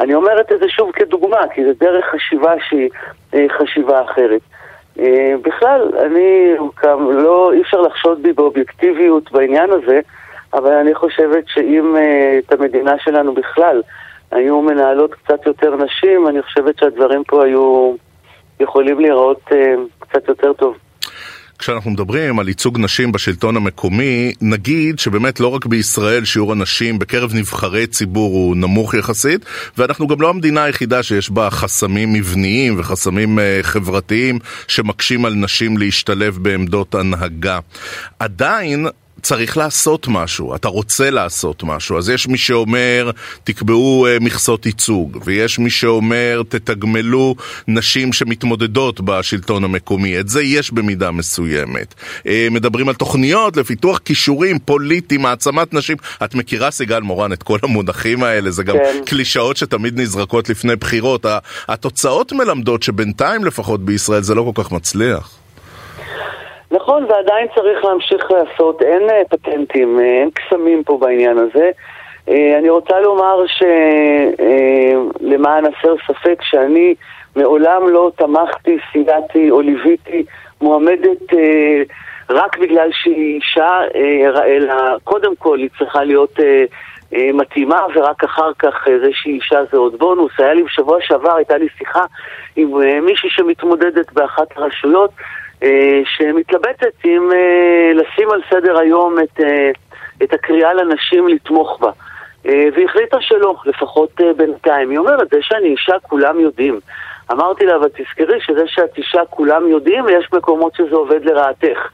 [0.00, 2.88] אני אומרת את זה שוב כדוגמה, כי זה דרך חשיבה שהיא
[3.34, 4.40] אה, חשיבה אחרת.
[4.98, 6.54] אה, בכלל, אני,
[7.10, 10.00] לא, אי אפשר לחשוד בי באובייקטיביות בעניין הזה,
[10.54, 11.96] אבל אני חושבת שאם
[12.38, 13.82] את המדינה שלנו בכלל
[14.30, 17.94] היו מנהלות קצת יותר נשים, אני חושבת שהדברים פה היו
[18.60, 19.40] יכולים להיראות
[19.98, 20.76] קצת יותר טוב.
[21.60, 27.34] כשאנחנו מדברים על ייצוג נשים בשלטון המקומי, נגיד שבאמת לא רק בישראל שיעור הנשים בקרב
[27.34, 29.44] נבחרי ציבור הוא נמוך יחסית,
[29.78, 35.78] ואנחנו גם לא המדינה היחידה שיש בה חסמים מבניים וחסמים uh, חברתיים שמקשים על נשים
[35.78, 37.58] להשתלב בעמדות הנהגה.
[38.18, 38.86] עדיין
[39.22, 41.98] צריך לעשות משהו, אתה רוצה לעשות משהו.
[41.98, 43.10] אז יש מי שאומר,
[43.44, 47.34] תקבעו uh, מכסות ייצוג, ויש מי שאומר, תתגמלו
[47.68, 50.20] נשים שמתמודדות בשלטון המקומי.
[50.20, 51.94] את זה יש במידה מסוימת.
[52.18, 55.96] Uh, מדברים על תוכניות לפיתוח כישורים פוליטיים, העצמת נשים.
[56.24, 59.00] את מכירה, סיגל מורן, את כל המונחים האלה, זה גם כן.
[59.06, 61.26] קלישאות שתמיד נזרקות לפני בחירות.
[61.68, 65.39] התוצאות מלמדות שבינתיים לפחות בישראל זה לא כל כך מצליח.
[66.70, 71.70] נכון, ועדיין צריך להמשיך לעשות, אין אה, פטנטים, אה, אין קסמים פה בעניין הזה.
[72.28, 73.44] אה, אני רוצה לומר
[75.20, 76.94] שלמען הסר ספק שאני
[77.36, 80.24] מעולם לא תמכתי, סייעתי או ליוויתי
[80.60, 81.32] מועמדת
[82.30, 83.80] רק בגלל שהיא אישה,
[84.46, 86.38] אלא קודם כל היא צריכה להיות
[87.12, 90.32] מתאימה, ורק אחר כך זה שהיא אישה זה עוד בונוס.
[90.38, 92.04] היה לי בשבוע שעבר, הייתה לי שיחה
[92.56, 92.68] עם
[93.06, 95.10] מישהי שמתמודדת באחת הרשויות.
[95.62, 99.70] אה, שמתלבטת אם אה, לשים על סדר היום את, אה,
[100.22, 101.90] את הקריאה לנשים לתמוך בה.
[102.44, 104.90] והחליטה שלא, לפחות בינתיים.
[104.90, 106.80] היא אומרת, זה שאני אישה כולם יודעים.
[107.32, 111.88] אמרתי לה, אבל תזכרי שזה שאת אישה כולם יודעים, ויש מקומות שזה עובד לרעתך.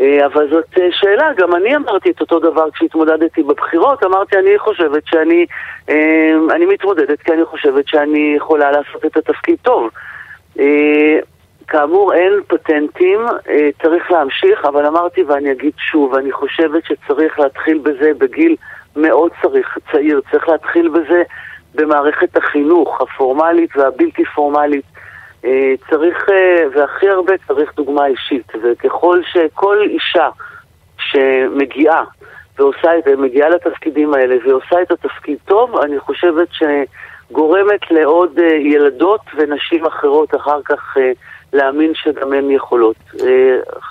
[0.00, 5.46] אבל זאת שאלה, גם אני אמרתי את אותו דבר כשהתמודדתי בבחירות, אמרתי, אני חושבת שאני
[6.50, 9.90] אני מתמודדת כי אני חושבת שאני יכולה לעשות את התפקיד טוב.
[11.68, 17.78] כאמור, אין פטנטים, אה, צריך להמשיך, אבל אמרתי ואני אגיד שוב, אני חושבת שצריך להתחיל
[17.78, 18.56] בזה בגיל
[18.96, 21.22] מאוד צריך, צעיר, צריך להתחיל בזה
[21.74, 24.84] במערכת החינוך הפורמלית והבלתי פורמלית.
[25.44, 30.28] אה, צריך, אה, והכי הרבה צריך דוגמה אישית, וככל שכל אישה
[30.98, 32.04] שמגיעה
[32.58, 39.20] ועושה את זה, מגיעה לתפקידים האלה ועושה את התפקיד טוב, אני חושבת שגורמת לעוד ילדות
[39.36, 40.96] ונשים אחרות אחר כך
[41.54, 42.96] להאמין שגם הן יכולות.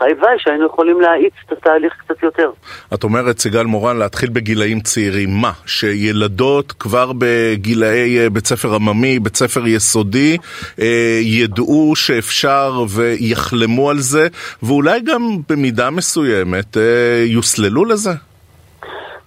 [0.01, 2.51] הלוואי אה, שהיינו יכולים להאיץ את התהליך קצת יותר.
[2.93, 5.29] את אומרת, סיגל מורן, להתחיל בגילאים צעירים.
[5.41, 5.51] מה?
[5.65, 10.37] שילדות כבר בגילאי אה, בית ספר עממי, בית ספר יסודי,
[10.79, 14.27] אה, ידעו שאפשר ויחלמו על זה,
[14.63, 16.77] ואולי גם במידה מסוימת
[17.25, 18.11] יוסללו לזה?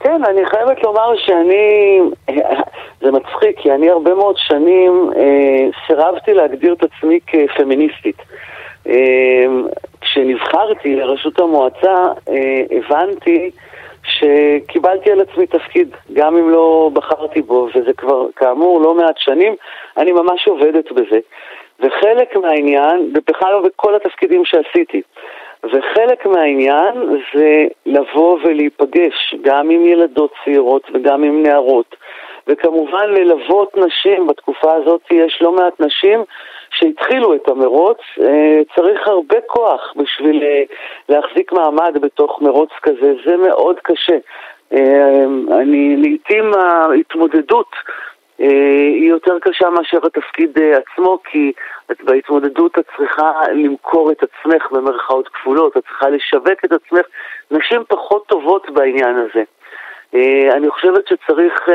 [0.01, 2.01] כן, אני חייבת לומר שאני,
[3.07, 8.17] זה מצחיק, כי אני הרבה מאוד שנים אה, סירבתי להגדיר את עצמי כפמיניסטית.
[8.89, 9.47] אה,
[10.01, 11.95] כשנבחרתי לראשות המועצה,
[12.29, 13.51] אה, הבנתי
[14.03, 19.55] שקיבלתי על עצמי תפקיד, גם אם לא בחרתי בו, וזה כבר, כאמור, לא מעט שנים,
[19.97, 21.19] אני ממש עובדת בזה.
[21.81, 25.03] וחלק מהעניין, ובכלל לא בכל התפקידים שעשיתי,
[25.65, 26.95] וחלק מהעניין
[27.35, 31.97] זה לבוא ולהיפגש גם עם ילדות צעירות וגם עם נערות.
[32.49, 36.25] וכמובן ללוות נשים, בתקופה הזאת יש לא מעט נשים
[36.71, 40.63] שהתחילו את המרוץ, אה, צריך הרבה כוח בשביל אה,
[41.09, 44.17] להחזיק מעמד בתוך מרוץ כזה, זה מאוד קשה.
[44.73, 47.71] אה, אני, לעיתים ההתמודדות
[48.39, 51.53] היא יותר קשה מאשר התפקיד עצמו, כי
[52.05, 57.07] בהתמודדות את צריכה למכור את עצמך במרכאות כפולות, את צריכה לשווק את עצמך.
[57.51, 59.43] נשים פחות טובות בעניין הזה.
[60.53, 61.69] אני חושבת שצריך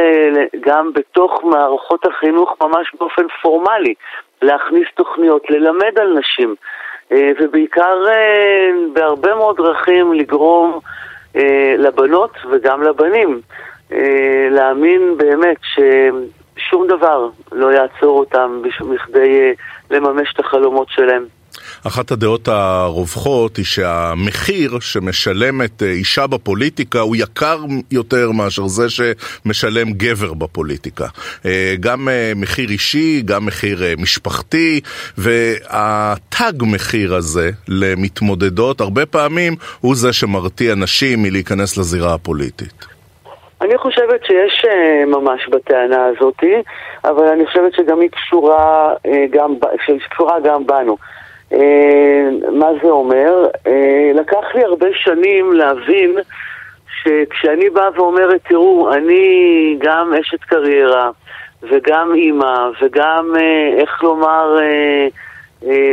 [0.60, 3.94] גם בתוך מערכות החינוך ממש באופן פורמלי
[4.42, 6.56] להכניס תוכניות, ללמד על נשים
[7.12, 8.04] ובעיקר
[8.94, 10.80] בהרבה מאוד דרכים לגרום
[11.78, 13.42] לבנות וגם לבנים
[14.52, 18.62] להאמין באמת ששום דבר לא יעצור אותם
[18.94, 19.54] בכדי
[19.92, 21.26] לממש את החלומות שלהם.
[21.88, 27.58] אחת הדעות הרווחות היא שהמחיר שמשלמת אה, אישה בפוליטיקה הוא יקר
[27.92, 31.06] יותר מאשר זה שמשלם גבר בפוליטיקה.
[31.46, 34.82] אה, גם אה, מחיר אישי, גם מחיר משפחתי,
[35.18, 42.86] והתג מחיר הזה למתמודדות הרבה פעמים הוא זה שמרתיע נשים מלהיכנס לזירה הפוליטית.
[43.62, 44.66] אני חושבת שיש
[45.08, 46.44] ממש בטענה הזאת,
[47.04, 48.94] אבל אני חושבת שגם היא קשורה
[49.32, 49.54] גם,
[50.10, 50.98] קשורה גם בנו.
[51.54, 53.48] אה, מה זה אומר?
[53.68, 56.16] אה, לקח לי הרבה שנים להבין
[57.02, 61.10] שכשאני באה ואומרת, תראו, אני גם אשת קריירה
[61.64, 64.58] וגם אימא וגם, אה, איך לומר,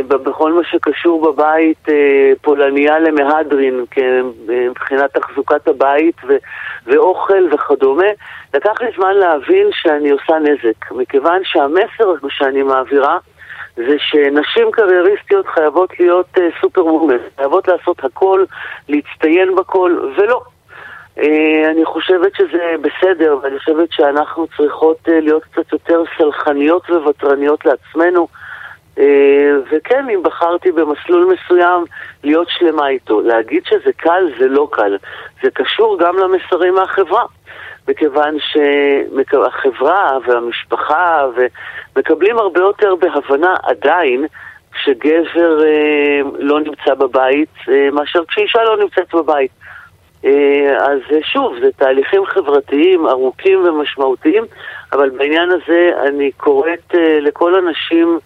[0.08, 1.86] בכל מה שקשור בבית,
[2.42, 6.36] פולניה למהדרין, כן, מבחינת תחזוקת הבית ו-
[6.86, 8.06] ואוכל וכדומה,
[8.54, 13.18] לקח לי זמן להבין שאני עושה נזק, מכיוון שהמסר שאני מעבירה
[13.86, 18.44] זה שנשים קרייריסטיות חייבות להיות uh, סופר מומנט, חייבות לעשות הכל,
[18.88, 20.40] להצטיין בכל, ולא.
[21.18, 21.22] Uh,
[21.70, 28.28] אני חושבת שזה בסדר, ואני חושבת שאנחנו צריכות uh, להיות קצת יותר סלחניות וותרניות לעצמנו.
[28.96, 29.00] Uh,
[29.70, 31.84] וכן, אם בחרתי במסלול מסוים,
[32.24, 33.20] להיות שלמה איתו.
[33.20, 34.96] להגיד שזה קל, זה לא קל.
[35.42, 37.24] זה קשור גם למסרים מהחברה.
[37.88, 41.26] מכיוון שהחברה והמשפחה
[41.96, 44.26] מקבלים הרבה יותר בהבנה עדיין
[44.72, 49.50] כשגבר אה, לא נמצא בבית אה, מאשר כשאישה לא נמצאת בבית.
[50.24, 54.44] אה, אז שוב, זה תהליכים חברתיים ארוכים ומשמעותיים,
[54.92, 58.18] אבל בעניין הזה אני קוראת אה, לכל הנשים,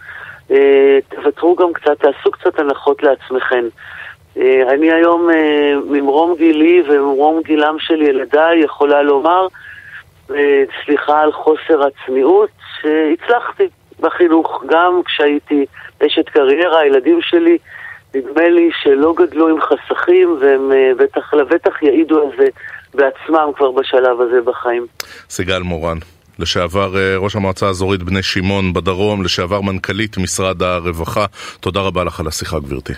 [0.51, 3.64] אה, תוותרו גם קצת, תעשו קצת הנחות לעצמכם.
[3.64, 4.01] אה,
[4.36, 9.46] אני היום אה, ממרום גילי וממרום גילם של ילדיי יכולה לומר,
[10.30, 13.64] אה, סליחה על חוסר הצניעות, שהצלחתי
[14.00, 15.66] בחינוך, גם כשהייתי
[16.06, 17.58] אשת קריירה, הילדים שלי,
[18.14, 22.46] נדמה לי שלא גדלו עם חסכים, והם בטח לבטח יעידו על זה
[22.94, 24.86] בעצמם כבר בשלב הזה בחיים.
[25.30, 25.98] סיגל מורן.
[26.38, 31.26] לשעבר ראש המועצה האזורית בני שמעון בדרום, לשעבר מנכ"לית משרד הרווחה.
[31.60, 32.92] תודה רבה לך על השיחה, גברתי.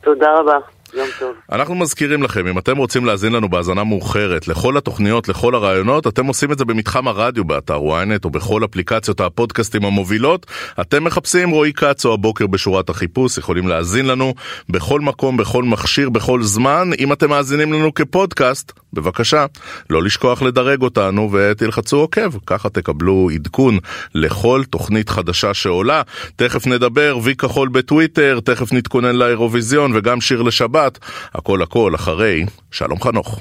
[0.00, 0.58] תודה רבה.
[0.94, 1.34] יום טוב.
[1.52, 6.26] אנחנו מזכירים לכם, אם אתם רוצים להאזין לנו בהאזנה מאוחרת לכל התוכניות, לכל הרעיונות, אתם
[6.26, 10.46] עושים את זה במתחם הרדיו באתר ynet או בכל אפליקציות הפודקאסטים המובילות.
[10.80, 14.34] אתם מחפשים רועי כץ או הבוקר בשורת החיפוש, יכולים להאזין לנו
[14.68, 16.90] בכל מקום, בכל מכשיר, בכל זמן.
[16.98, 19.46] אם אתם מאזינים לנו כפודקאסט, בבקשה,
[19.90, 23.78] לא לשכוח לדרג אותנו ותלחצו עוקב, ככה תקבלו עדכון
[24.14, 26.02] לכל תוכנית חדשה שעולה.
[26.36, 30.79] תכף נדבר וי כחול בטוויטר, תכף נתכונן לאירוויזיון וגם שיר לשבת.
[31.34, 33.40] הכל הכל אחרי שלום חנוך.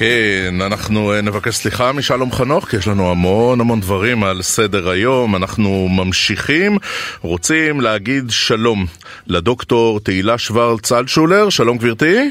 [0.00, 4.90] כן, אנחנו אה, נבקש סליחה משלום חנוך, כי יש לנו המון המון דברים על סדר
[4.90, 5.36] היום.
[5.36, 6.78] אנחנו ממשיכים,
[7.20, 8.86] רוצים להגיד שלום
[9.26, 12.30] לדוקטור תהילה שוורץ אלשולר, שלום גברתי.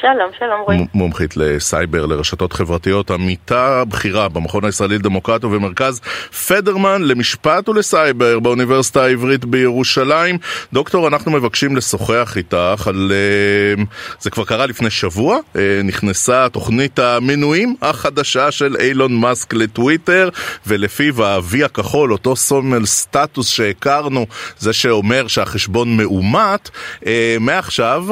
[0.00, 0.86] שלום, שלום רועי.
[0.94, 6.00] מומחית לסייבר, לרשתות חברתיות, עמיתה בכירה במכון הישראלי לדמוקרטיה ובמרכז
[6.48, 10.38] פדרמן למשפט ולסייבר באוניברסיטה העברית בירושלים.
[10.72, 13.12] דוקטור, אנחנו מבקשים לשוחח איתך על...
[13.12, 13.84] אה,
[14.20, 20.28] זה כבר קרה לפני שבוע, אה, נכנסה תוכנית המנויים החדשה של אילון מאסק לטוויטר,
[20.66, 24.26] ולפיו ה-V הכחול, אותו סומל סטטוס שהכרנו,
[24.58, 26.70] זה שאומר שהחשבון מאומת,
[27.06, 28.04] אה, מעכשיו...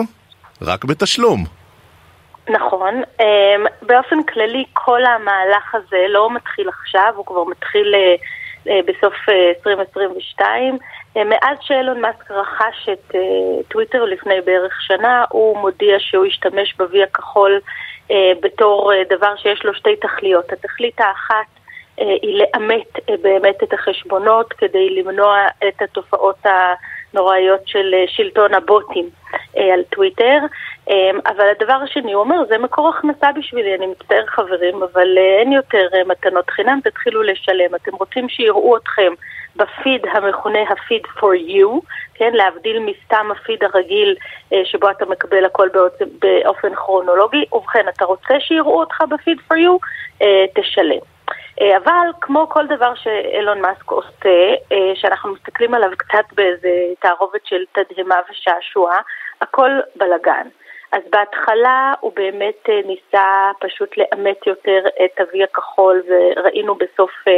[0.62, 1.55] רק בתשלום.
[2.48, 3.02] נכון.
[3.20, 8.14] אמ, באופן כללי כל המהלך הזה לא מתחיל עכשיו, הוא כבר מתחיל אה,
[8.68, 10.78] אה, בסוף 2022.
[11.16, 13.14] אה, מאז שאילון מאסק רכש את
[13.68, 17.60] טוויטר לפני בערך שנה, הוא מודיע שהוא ישתמש ב-V הכחול
[18.42, 20.52] בתור דבר שיש לו שתי תכליות.
[20.52, 21.46] התכלית האחת
[21.96, 29.08] היא לאמת באמת את החשבונות כדי למנוע את התופעות הנוראיות של שלטון הבוטים
[29.54, 30.38] על טוויטר.
[30.90, 35.38] אמ, אבל הדבר השני, הוא אומר, זה מקור הכנסה בשבילי, אני מצטער חברים, אבל אה,
[35.40, 37.74] אין יותר אה, מתנות חינם, תתחילו לשלם.
[37.74, 39.12] אתם רוצים שיראו אתכם
[39.56, 44.16] בפיד המכונה הפיד for you, כן, להבדיל מסתם הפיד הרגיל
[44.52, 45.68] אה, שבו אתה מקבל הכל
[46.18, 49.86] באופן, כרונולוגי, ובכן, אתה רוצה שיראו אותך בפיד for you,
[50.54, 50.98] תשלם.
[51.76, 54.54] אבל כמו כל דבר שאילון מאסק עושה,
[54.94, 56.68] שאנחנו מסתכלים עליו קצת באיזה
[57.00, 58.98] תערובת של תדהמה ושעשוע,
[59.40, 60.48] הכל בלגן.
[60.92, 67.32] אז בהתחלה הוא באמת אה, ניסה פשוט לאמת יותר את אבי הכחול וראינו בסוף, אה,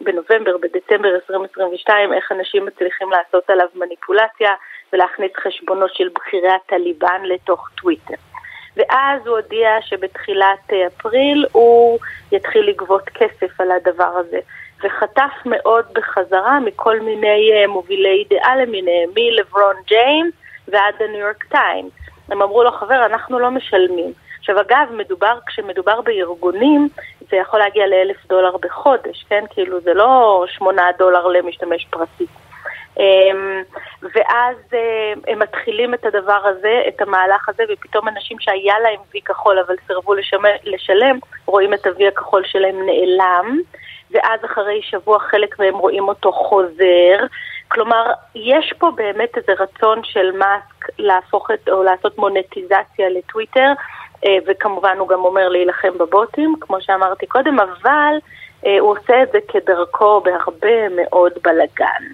[0.00, 4.50] בנובמבר, בדצמבר 2022, איך אנשים מצליחים לעשות עליו מניפולציה
[4.92, 8.14] ולהכניס חשבונות של בכירי הטליבן לתוך טוויטר.
[8.76, 11.98] ואז הוא הודיע שבתחילת אה, אפריל הוא
[12.32, 14.38] יתחיל לגבות כסף על הדבר הזה.
[14.84, 20.34] וחטף מאוד בחזרה מכל מיני מובילי דעה למיניהם, מלברון ג'יימס
[20.68, 22.01] ועד הניו יורק טיימס.
[22.32, 24.12] הם אמרו לו, חבר, אנחנו לא משלמים.
[24.38, 26.88] עכשיו אגב, מדובר, כשמדובר בארגונים,
[27.30, 29.44] זה יכול להגיע לאלף דולר בחודש, כן?
[29.50, 32.26] כאילו זה לא שמונה דולר למשתמש פרטי.
[32.98, 33.62] אמ,
[34.02, 39.20] ואז אה, הם מתחילים את הדבר הזה, את המהלך הזה, ופתאום אנשים שהיה להם וי
[39.20, 40.14] כחול אבל סירבו
[40.64, 43.58] לשלם, רואים את הוי הכחול שלהם נעלם,
[44.10, 47.26] ואז אחרי שבוע חלק מהם רואים אותו חוזר,
[47.72, 53.72] כלומר, יש פה באמת איזה רצון של מאסק להפוך את, או לעשות מונטיזציה לטוויטר,
[54.26, 58.18] אה, וכמובן הוא גם אומר להילחם בבוטים, כמו שאמרתי קודם, אבל
[58.80, 62.04] הוא עושה את זה כדרכו בהרבה מאוד בלאגן.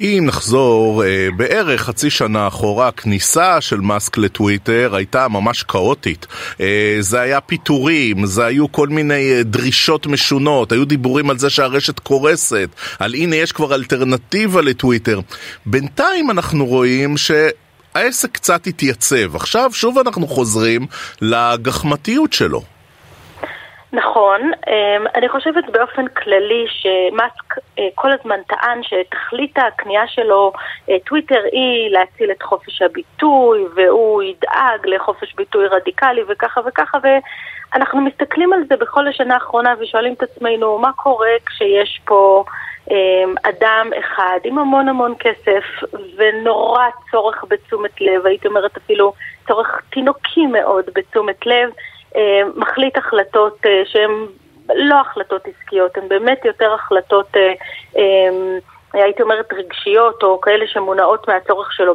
[0.00, 6.26] אם נחזור אה, בערך חצי שנה אחורה, הכניסה של מאסק לטוויטר הייתה ממש כאוטית.
[6.60, 11.98] אה, זה היה פיטורים, זה היו כל מיני דרישות משונות, היו דיבורים על זה שהרשת
[11.98, 15.20] קורסת, על הנה יש כבר אלטרנטיבה לטוויטר.
[15.66, 17.30] בינתיים אנחנו רואים ש...
[17.94, 19.36] העסק קצת התייצב.
[19.36, 20.86] עכשיו שוב אנחנו חוזרים
[21.20, 22.75] לגחמתיות שלו.
[23.92, 30.52] נכון, אמ, אני חושבת באופן כללי שמאסק אה, כל הזמן טען שתכלית הקנייה שלו,
[30.90, 38.00] אה, טוויטר, היא להציל את חופש הביטוי, והוא ידאג לחופש ביטוי רדיקלי וככה וככה, ואנחנו
[38.00, 42.44] מסתכלים על זה בכל השנה האחרונה ושואלים את עצמנו מה קורה כשיש פה
[42.90, 45.64] אמ, אדם אחד עם המון המון כסף
[46.16, 49.12] ונורא צורך בתשומת לב, הייתי אומרת אפילו
[49.48, 51.70] צורך תינוקי מאוד בתשומת לב.
[52.16, 54.10] אה, מחליט החלטות אה, שהן
[54.74, 57.52] לא החלטות עסקיות, הן באמת יותר החלטות, אה,
[58.92, 61.94] הייתי אומרת, רגשיות, או כאלה שמונעות מהצורך שלו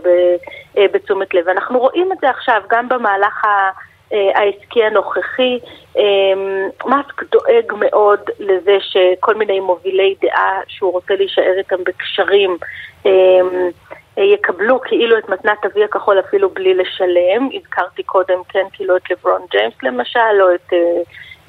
[0.76, 1.50] בתשומת לב.
[1.50, 3.46] אנחנו רואים את זה עכשיו גם במהלך
[4.12, 5.60] העסקי הנוכחי.
[6.86, 12.58] מאסק דואג מאוד לזה שכל מיני מובילי דעה שהוא רוצה להישאר איתם בקשרים
[14.18, 17.50] יקבלו כאילו את מתנת ה-וי הכחול אפילו בלי לשלם.
[17.54, 20.74] הזכרתי קודם, כן, כאילו את לברון ג'יימס למשל, או את...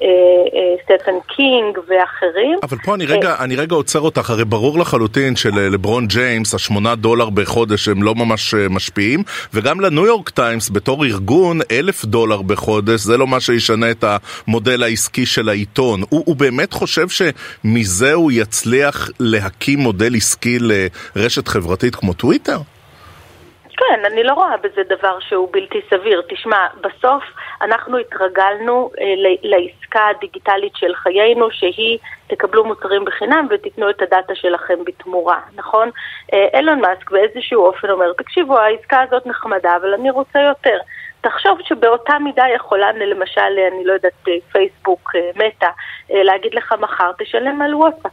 [0.03, 2.59] אה, אה, סטיבן קינג ואחרים.
[2.63, 7.29] אבל פה אני רגע, אני רגע עוצר אותך, הרי ברור לחלוטין שלברון ג'יימס, השמונה דולר
[7.29, 13.17] בחודש הם לא ממש משפיעים, וגם לניו יורק טיימס בתור ארגון, אלף דולר בחודש, זה
[13.17, 14.03] לא מה שישנה את
[14.47, 16.01] המודל העסקי של העיתון.
[16.09, 20.57] הוא, הוא באמת חושב שמזה הוא יצליח להקים מודל עסקי
[21.15, 22.57] לרשת חברתית כמו טוויטר?
[23.77, 26.21] כן, אני לא רואה בזה דבר שהוא בלתי סביר.
[26.29, 27.23] תשמע, בסוף
[27.61, 34.83] אנחנו התרגלנו אה, לעסקה הדיגיטלית של חיינו, שהיא תקבלו מוצרים בחינם ותיתנו את הדאטה שלכם
[34.85, 35.89] בתמורה, נכון?
[36.33, 40.77] אה, אילון מאסק באיזשהו אופן אומר, תקשיבו, העסקה הזאת נחמדה, אבל אני רוצה יותר.
[41.21, 45.69] תחשוב שבאותה מידה יכולה, למשל, אני לא יודעת, אה, פייסבוק, אה, מטא,
[46.11, 48.11] אה, להגיד לך מחר, תשלם על וואטסאפ.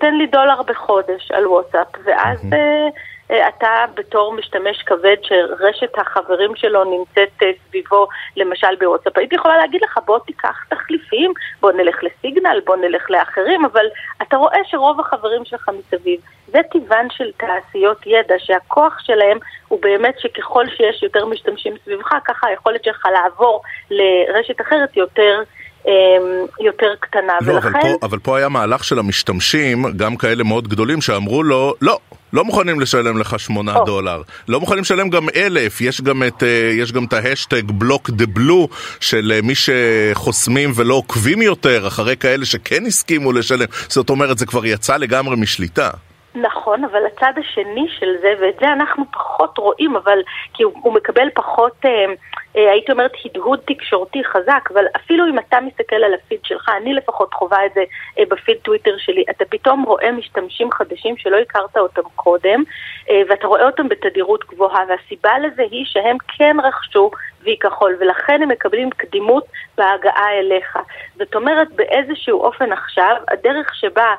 [0.00, 2.40] תן לי דולר בחודש על וואטסאפ, ואז...
[2.40, 3.13] Mm-hmm.
[3.48, 9.82] אתה בתור משתמש כבד שרשת החברים שלו נמצאת אה, סביבו, למשל בוואטסאפ, הייתי יכולה להגיד
[9.82, 13.86] לך בוא תיקח תחליפים, בוא נלך לסיגנל, בוא נלך לאחרים, אבל
[14.22, 20.14] אתה רואה שרוב החברים שלך מסביב, זה טבען של תעשיות ידע, שהכוח שלהם הוא באמת
[20.18, 25.42] שככל שיש יותר משתמשים סביבך, ככה היכולת שלך לעבור לרשת אחרת יותר...
[25.86, 27.68] אמ, יותר קטנה, לא, ולכן...
[27.68, 31.98] אבל פה, אבל פה היה מהלך של המשתמשים, גם כאלה מאוד גדולים, שאמרו לו, לא,
[32.32, 33.86] לא מוכנים לשלם לך שמונה oh.
[33.86, 37.70] דולר, לא מוכנים לשלם גם אלף, יש גם את, אה, יש גם את ה hashtag
[37.70, 38.68] block the blue
[39.00, 44.46] של אה, מי שחוסמים ולא עוקבים יותר, אחרי כאלה שכן הסכימו לשלם, זאת אומרת זה
[44.46, 45.90] כבר יצא לגמרי משליטה.
[46.34, 50.18] נכון, אבל הצד השני של זה, ואת זה אנחנו פחות רואים, אבל
[50.54, 51.72] כי הוא, הוא מקבל פחות...
[51.84, 52.14] אה,
[52.54, 57.34] הייתי אומרת, הדהוד תקשורתי חזק, אבל אפילו אם אתה מסתכל על הפיד שלך, אני לפחות
[57.34, 57.84] חווה את זה
[58.18, 62.62] אה, בפיד טוויטר שלי, אתה פתאום רואה משתמשים חדשים שלא הכרת אותם קודם,
[63.10, 67.10] אה, ואתה רואה אותם בתדירות גבוהה, והסיבה לזה היא שהם כן רכשו
[67.42, 69.44] וי כחול, ולכן הם מקבלים קדימות
[69.78, 70.78] בהגעה אליך.
[71.16, 74.14] זאת אומרת, באיזשהו אופן עכשיו, הדרך שבה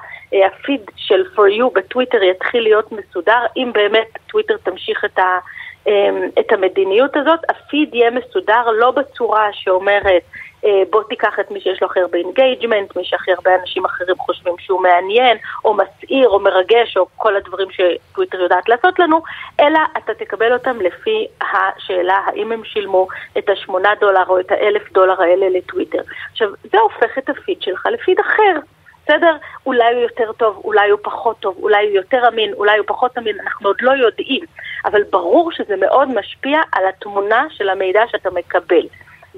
[0.45, 5.39] הפיד של For You בטוויטר יתחיל להיות מסודר, אם באמת טוויטר תמשיך את ה...
[5.87, 10.23] אמ, את המדיניות הזאת, הפיד יהיה מסודר לא בצורה שאומרת
[10.65, 14.15] אה, בוא תיקח את מי שיש לו הכי הרבה engagement, מי שהכי הרבה אנשים אחרים
[14.17, 19.21] חושבים שהוא מעניין, או מסעיר, או מרגש, או כל הדברים שטוויטר יודעת לעשות לנו,
[19.59, 23.07] אלא אתה תקבל אותם לפי השאלה האם הם שילמו
[23.37, 26.01] את השמונה דולר או את האלף דולר האלה לטוויטר.
[26.31, 28.59] עכשיו, זה הופך את הפיד שלך לפיד אחר.
[29.05, 29.35] בסדר?
[29.65, 33.17] אולי הוא יותר טוב, אולי הוא פחות טוב, אולי הוא יותר אמין, אולי הוא פחות
[33.17, 34.45] אמין, אנחנו עוד לא יודעים.
[34.85, 38.87] אבל ברור שזה מאוד משפיע על התמונה של המידע שאתה מקבל.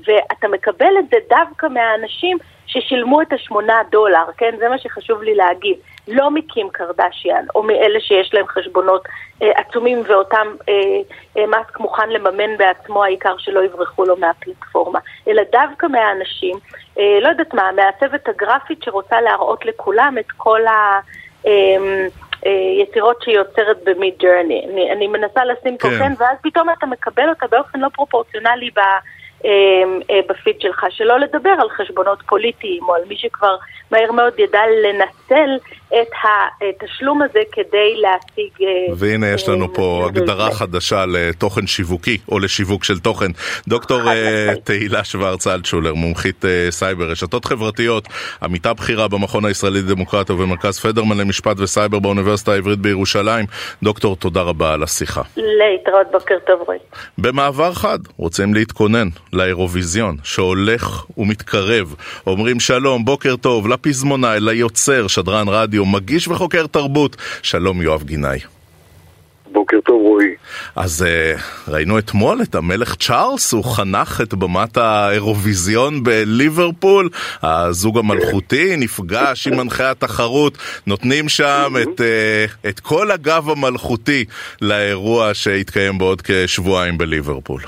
[0.06, 2.38] ואתה מקבל את זה דווקא מהאנשים
[2.68, 4.56] ששילמו את השמונה דולר, כן?
[4.60, 5.78] זה מה שחשוב לי להגיד.
[6.08, 9.08] לא מקים קרדשיאן, או מאלה שיש להם חשבונות
[9.42, 10.74] אה, עצומים ואותם אה,
[11.38, 16.56] אה, מאסק מוכן לממן בעצמו, העיקר שלא יברחו לו מהפלטפורמה, אלא דווקא מהאנשים,
[17.00, 21.00] אה, לא יודעת מה, מהצוות הגרפית שרוצה להראות לכולם את כל ה...
[21.48, 21.52] אה,
[22.46, 24.66] אה יצירות שהיא יוצרת במידג'רני.
[24.72, 28.70] אני, אני מנסה לשים פה כן, כן, ואז פתאום אתה מקבל אותה באופן לא פרופורציונלי
[28.76, 28.80] ב...
[29.46, 33.56] אמ, אה, בפיד שלך, שלא לדבר על חשבונות פוליטיים או על מי שכבר
[33.92, 34.62] מהר מאוד ידע
[35.32, 35.50] לנצל
[35.88, 36.08] את
[36.62, 38.52] התשלום הזה כדי להשיג...
[38.62, 43.32] אה, והנה יש לנו פה אה, הגדרה חדשה לתוכן שיווקי או לשיווק של תוכן.
[43.68, 44.02] דוקטור
[44.64, 48.08] תהילה שוורץ אלטשולר, מומחית סייבר, רשתות חברתיות,
[48.44, 53.46] עמיתה בכירה במכון הישראלי לדמוקרטיה ובמרכז פדרמן למשפט וסייבר באוניברסיטה העברית בירושלים.
[53.84, 55.22] דוקטור, תודה רבה על השיחה.
[55.38, 56.80] להתראות, בוקר טוב רועי.
[57.18, 61.96] במעבר חד, רוצים להתכונן לאירוויזיון, שהולך ומתקרב.
[62.28, 67.16] אומרים שלום, בוקר טוב, לפזמונאי, ליוצר, שדרן רדיו, מגיש וחוקר תרבות.
[67.42, 68.40] שלום, יואב גינאי.
[69.52, 70.36] בוקר טוב רועי.
[70.76, 77.10] אז uh, ראינו אתמול את המלך צ'ארלס, הוא חנך את במת האירוויזיון בליברפול,
[77.44, 80.58] הזוג המלכותי נפגש עם מנחי התחרות,
[80.88, 84.26] נותנים שם את, uh, את כל הגב המלכותי
[84.62, 87.62] לאירוע שהתקיים בעוד כשבועיים בליברפול.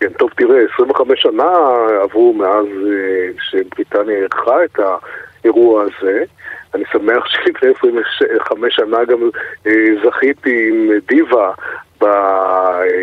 [0.00, 1.52] כן, טוב, תראה, 25 שנה
[2.02, 4.78] עברו מאז אה, שבריטניה אירחה את
[5.44, 6.24] האירוע הזה.
[6.74, 9.30] אני שמח שלפני 25 שנה גם
[9.66, 9.72] אה,
[10.04, 11.52] זכיתי עם דיווה
[12.00, 12.04] ב...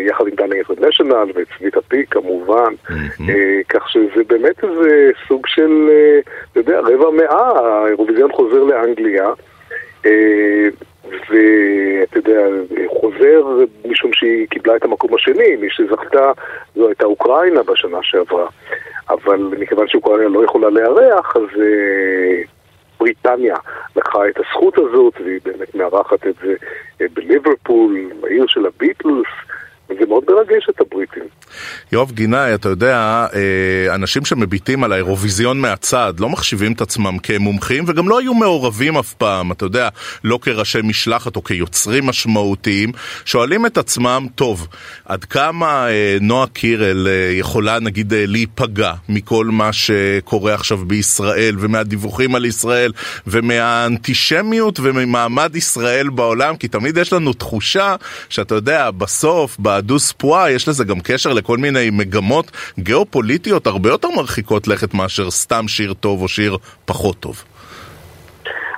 [0.06, 3.22] יחד עם דני אינטרנשיונל וצבית עתיק כמובן, mm-hmm.
[3.68, 5.90] כך שזה באמת איזה סוג של,
[6.52, 9.28] אתה יודע, רבע מאה, האירוויזיון חוזר לאנגליה.
[11.04, 12.40] ואתה יודע,
[13.00, 13.44] חוזר
[13.84, 16.32] משום שהיא קיבלה את המקום השני, מי שזכתה
[16.74, 18.46] זו הייתה אוקראינה בשנה שעברה.
[19.10, 22.48] אבל מכיוון שאוקראינה לא יכולה לארח, אז uh,
[23.00, 23.56] בריטניה
[23.96, 29.26] לקחה את הזכות הזאת, והיא באמת מארחת את זה uh, בליברפול, העיר של הביטלס.
[30.00, 31.22] זה מאוד מרגש את הבריטים.
[31.92, 37.84] יואב גינאי, אתה יודע, אה, אנשים שמביטים על האירוויזיון מהצד לא מחשיבים את עצמם כמומחים
[37.86, 39.88] וגם לא היו מעורבים אף פעם, אתה יודע,
[40.24, 42.92] לא כראשי משלחת או כיוצרים משמעותיים,
[43.24, 44.68] שואלים את עצמם, טוב,
[45.04, 52.34] עד כמה אה, נועה קירל אה, יכולה נגיד להיפגע מכל מה שקורה עכשיו בישראל ומהדיווחים
[52.34, 52.92] על ישראל
[53.26, 57.96] ומהאנטישמיות וממעמד ישראל בעולם, כי תמיד יש לנו תחושה
[58.28, 64.08] שאתה יודע, בסוף, הדוס פואה, יש לזה גם קשר לכל מיני מגמות גיאופוליטיות הרבה יותר
[64.16, 67.44] מרחיקות לכת מאשר סתם שיר טוב או שיר פחות טוב.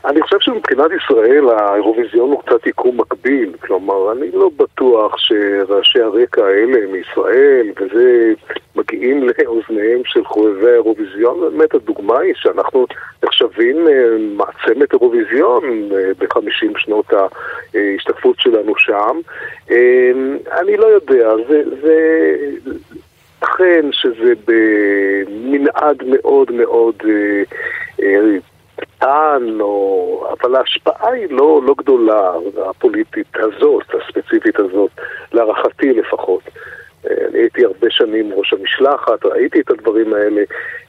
[0.05, 6.45] אני חושב שמבחינת ישראל האירוויזיון הוא קצת יקום מקביל, כלומר אני לא בטוח שראשי הרקע
[6.45, 8.33] האלה מישראל וזה
[8.77, 12.87] מגיעים לאוזניהם של חובבי האירוויזיון, באמת הדוגמה היא שאנחנו
[13.25, 17.13] נחשבים אה, מעצמת אירוויזיון אה, בחמישים שנות
[17.75, 19.21] ההשתתפות שלנו שם.
[19.71, 20.13] אה,
[20.61, 21.63] אני לא יודע, זה...
[21.83, 21.97] זה...
[23.41, 26.97] אכן שזה במנעד מאוד מאוד
[28.77, 30.27] קטן, או...
[30.31, 32.33] אבל ההשפעה היא לא, לא גדולה,
[32.71, 34.91] הפוליטית הזאת, הספציפית הזאת,
[35.33, 36.43] להערכתי לפחות.
[37.11, 40.43] אני הייתי הרבה שנים ראש המשלחת, ראיתי את הדברים האלה.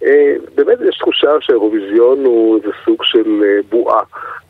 [0.06, 4.02] אה, באמת יש תחושה שהאירוויזיון הוא איזה סוג של אה, בועה,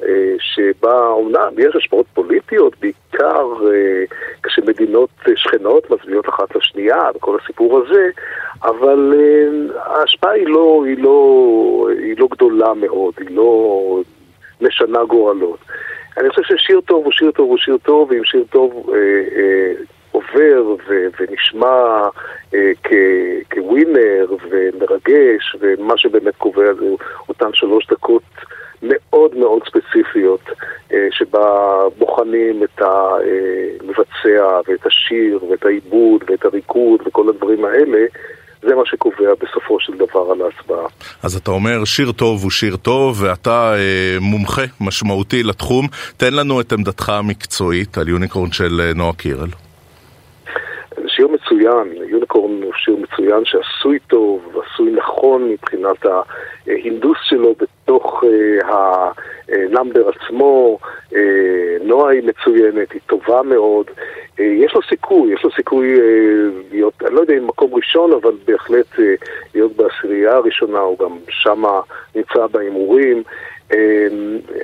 [0.04, 3.54] אה, שבה אומנם יש השפעות פוליטיות, בעיקר
[4.44, 8.10] כשמדינות שכנות מצביעות אחת לשנייה וכל הסיפור הזה,
[8.64, 9.14] אבל
[9.76, 14.02] ההשפעה היא לא, היא לא, היא לא גדולה מאוד, היא לא
[14.62, 15.60] משנה גורלות.
[16.18, 18.96] אני חושב ששיר טוב הוא שיר טוב הוא שיר טוב, ואם שיר טוב אה,
[19.36, 19.72] אה,
[20.16, 22.08] עובר ו- ונשמע
[22.54, 26.86] אה, כ- כווינר ומרגש, ומה שבאמת קובע זה
[27.30, 28.24] אותן שלוש דקות
[28.82, 30.50] מאוד מאוד ספציפיות,
[30.94, 31.48] אה, שבה
[31.98, 38.06] בוחנים את המבצע ואת השיר ואת העיבוד ואת הריקוד וכל הדברים האלה.
[38.68, 40.88] זה מה שקובע בסופו של דבר על ההצבעה.
[41.24, 45.88] אז אתה אומר שיר טוב הוא שיר טוב, ואתה אה, מומחה משמעותי לתחום.
[46.18, 49.50] תן לנו את עמדתך המקצועית על יוניקורן של אה, נועה קירל.
[51.46, 56.06] מצוין, יוניקורן הוא שיר מצוין שעשוי טוב, עשוי נכון מבחינת
[56.68, 59.10] ההינדוס שלו בתוך אה,
[59.50, 60.80] ה number עצמו,
[61.16, 63.86] אה, נועה היא מצוינת, היא טובה מאוד,
[64.40, 65.88] אה, יש לו סיכוי, יש לו סיכוי
[66.72, 68.96] להיות, אני לא יודע אם מקום ראשון, אבל בהחלט
[69.56, 71.82] להיות בעשירייה הראשונה, הוא גם שמה
[72.16, 73.24] נמצא בהימורים.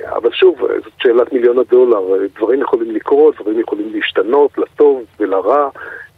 [0.06, 2.00] אבל שוב, זאת שאלת מיליון הדולר,
[2.36, 5.68] דברים יכולים לקרות, דברים יכולים להשתנות לטוב ולרע,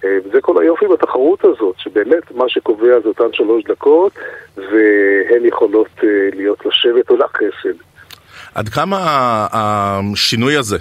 [0.04, 4.12] וזה כל היופי בתחרות הזאת, שבאמת מה שקובע זה אותן שלוש דקות,
[4.56, 5.88] והן יכולות
[6.34, 7.93] להיות לשבת או לחסד.
[8.54, 8.98] עד כמה
[9.52, 10.76] השינוי הזה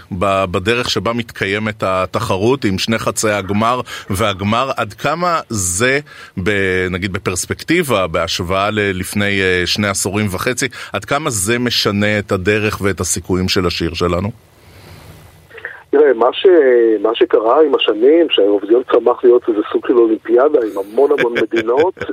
[0.52, 6.00] בדרך שבה מתקיימת התחרות עם שני חצי הגמר והגמר, עד כמה זה,
[6.92, 13.50] נגיד בפרספקטיבה, בהשוואה ללפני שני עשורים וחצי, עד כמה זה משנה את הדרך ואת הסיכויים
[13.50, 14.30] של השיר שלנו?
[15.90, 16.46] תראה, מה, ש...
[17.02, 21.94] מה שקרה עם השנים, שהאירוויזיון צמח להיות איזה סוג של אולימפיאדה עם המון המון מדינות,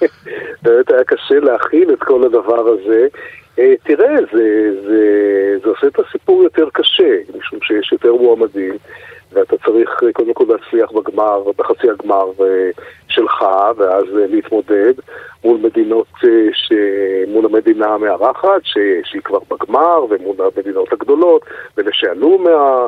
[0.62, 3.08] באמת היה קשה להכיל את כל הדבר הזה.
[3.82, 8.74] תראה, זה, זה, זה עושה את הסיפור יותר קשה, משום שיש יותר מועמדים,
[9.32, 12.30] ואתה צריך קודם כל להצליח בגמר, בחצי הגמר
[13.08, 13.44] שלך,
[13.76, 14.92] ואז להתמודד
[15.44, 16.06] מול מדינות,
[16.52, 16.72] ש...
[17.28, 18.78] מול המדינה המארחת, ש...
[19.04, 21.44] שהיא כבר בגמר, ומול המדינות הגדולות,
[21.76, 22.86] ואלה שעלו מה...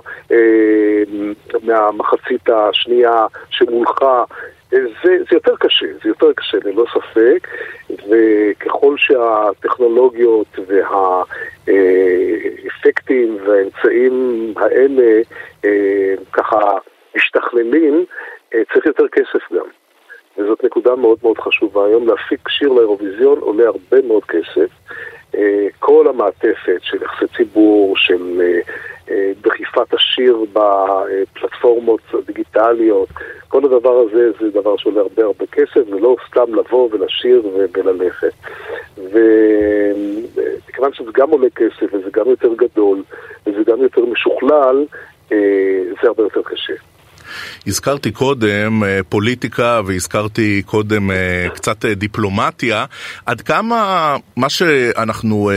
[1.63, 3.99] מהמחצית השנייה שמולך.
[4.71, 7.49] זה, זה יותר קשה, זה יותר קשה ללא ספק,
[7.91, 10.59] וככל שהטכנולוגיות
[11.67, 15.21] והאפקטים והאמצעים האלה
[16.33, 16.79] ככה
[17.17, 18.05] משתכללים,
[18.51, 19.78] צריך יותר כסף גם.
[20.39, 21.87] וזאת נקודה מאוד מאוד חשובה.
[21.87, 24.71] היום להפיק שיר לאירוויזיון עולה הרבה מאוד כסף.
[25.79, 28.43] כל המעטפת של יחסי ציבור, של
[29.41, 33.09] דחיפת השיר בפלטפורמות הדיגיטליות,
[33.49, 37.43] כל הדבר הזה זה דבר שעולה הרבה הרבה כסף, ולא סתם לבוא ולשיר
[37.75, 38.33] וללכת.
[38.97, 43.03] ומכיוון שזה גם עולה כסף, וזה גם יותר גדול,
[43.47, 44.87] וזה גם יותר משוכלל,
[46.03, 46.75] זה הרבה יותר קשה.
[47.67, 51.11] הזכרתי קודם פוליטיקה והזכרתי קודם
[51.55, 52.85] קצת דיפלומטיה.
[53.27, 55.51] עד כמה מה שאנחנו...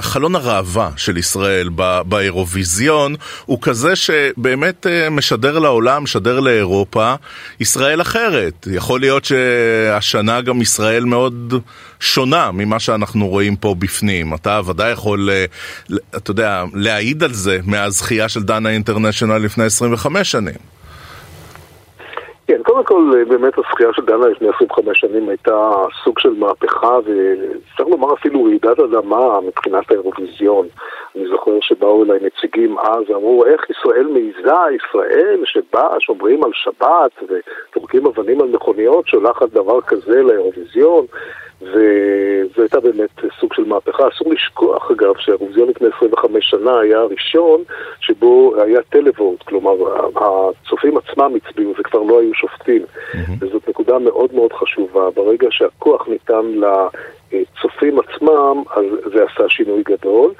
[0.00, 1.68] חלון הראווה של ישראל
[2.04, 3.14] באירוויזיון
[3.46, 7.14] הוא כזה שבאמת משדר לעולם, משדר לאירופה,
[7.60, 8.66] ישראל אחרת.
[8.70, 11.54] יכול להיות שהשנה גם ישראל מאוד
[12.00, 14.34] שונה ממה שאנחנו רואים פה בפנים.
[14.34, 15.30] אתה ודאי יכול,
[16.16, 20.79] אתה יודע, להעיד על זה מהזכייה של דנה אינטרנשיונל לפני 25 שנים.
[22.50, 25.72] כן, קודם כל, באמת הזכייה של דנה לפני 25 שנים הייתה
[26.04, 30.66] סוג של מהפכה, וצריך לומר אפילו רעידת אדמה מבחינת האירוויזיון.
[31.16, 37.10] אני זוכר שבאו אליי נציגים אז, אמרו, איך ישראל מעיזה, ישראל שבה שומרים על שבת
[37.28, 41.06] וטורקים אבנים על מכוניות, שולחת דבר כזה לאירוויזיון.
[41.62, 44.08] וזו הייתה באמת סוג של מהפכה.
[44.08, 47.62] אסור לשכוח, אגב, שהאירוויזיון לפני 25 שנה היה הראשון
[48.00, 49.74] שבו היה טלווורט, כלומר,
[50.16, 52.82] הצופים עצמם הצביעו, זה כבר לא היו שופטים.
[52.82, 53.16] Mm-hmm.
[53.40, 55.10] וזאת נקודה מאוד מאוד חשובה.
[55.10, 56.60] ברגע שהכוח ניתן
[57.32, 58.84] לצופים עצמם, אז
[59.14, 60.32] זה עשה שינוי גדול.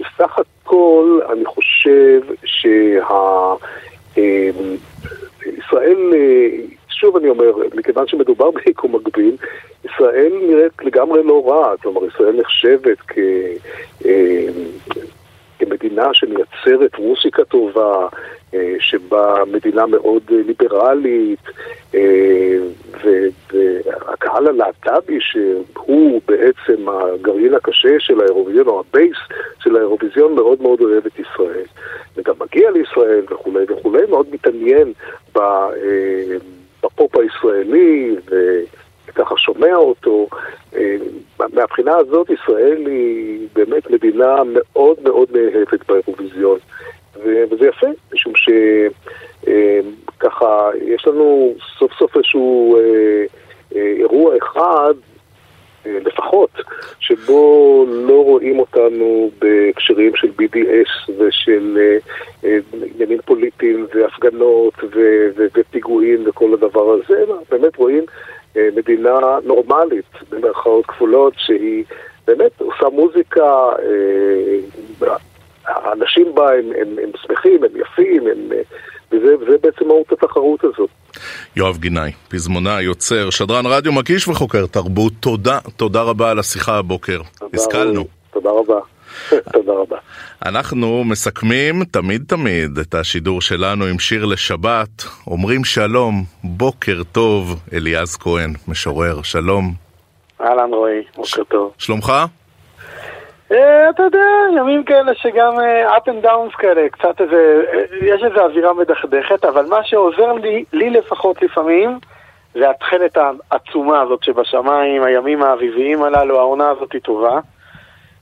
[0.00, 3.54] ובסך הכל, אני חושב שה...
[5.58, 6.12] ישראל
[6.94, 9.36] שוב אני אומר, מכיוון שמדובר ביקום מקביל,
[9.84, 13.18] ישראל נראית לגמרי לא רע, כלומר ישראל נחשבת כ...
[15.58, 18.08] כמדינה שמייצרת מוסיקה טובה,
[18.78, 21.38] שבה מדינה מאוד ליברלית,
[23.52, 29.16] והקהל הלהט"בי שהוא בעצם הגרעין הקשה של האירוויזיון, או ה base
[29.62, 31.66] של האירוויזיון, מאוד מאוד אוהב את ישראל.
[32.16, 34.92] וגם מגיע לישראל וכולי וכולי, מאוד מתעניין
[35.34, 35.40] ב...
[36.84, 38.16] בפופ הישראלי,
[39.08, 40.28] וככה שומע אותו.
[41.38, 46.58] מהבחינה הזאת ישראל היא באמת מדינה מאוד מאוד נאהבת באירוויזיון.
[47.22, 48.32] וזה יפה, משום
[49.42, 52.78] שככה יש לנו סוף סוף איזשהו
[53.74, 54.94] אירוע אחד
[55.86, 56.50] לפחות,
[57.00, 61.78] שבו לא רואים אותנו בהקשרים של BDS ושל
[62.94, 64.74] עניינים פוליטיים והפגנות
[65.54, 68.04] ופיגועים וכל הדבר הזה, אלא באמת רואים
[68.56, 71.84] מדינה נורמלית, במרכאות כפולות, שהיא
[72.26, 73.72] באמת עושה מוזיקה,
[75.66, 78.48] האנשים בה הם, הם, הם שמחים, הם יפים, הם,
[79.12, 80.90] וזה, וזה בעצם מהות התחרות הזאת.
[81.56, 87.20] יואב גינאי, פזמונה, יוצר, שדרן רדיו, מגיש וחוקר תרבות, תודה, תודה רבה על השיחה הבוקר.
[87.54, 88.04] השכלנו.
[88.32, 88.80] תודה רבה.
[89.54, 89.96] תודה רבה.
[90.46, 95.04] אנחנו מסכמים תמיד תמיד את השידור שלנו עם שיר לשבת.
[95.26, 99.74] אומרים שלום, בוקר טוב, אליעז כהן, משורר, שלום.
[100.40, 101.72] אהלן רועי, בוקר טוב.
[101.78, 102.12] שלומך?
[103.54, 104.26] אה, אתה יודע,
[104.58, 109.44] ימים כאלה שגם אה, up and downs כאלה, קצת איזה, אה, יש איזו אווירה מדכדכת,
[109.44, 111.98] אבל מה שעוזר לי, לי לפחות לפעמים,
[112.54, 113.16] זה התכלת
[113.50, 117.40] העצומה הזאת שבשמיים, הימים האביביים הללו, העונה הזאת היא טובה.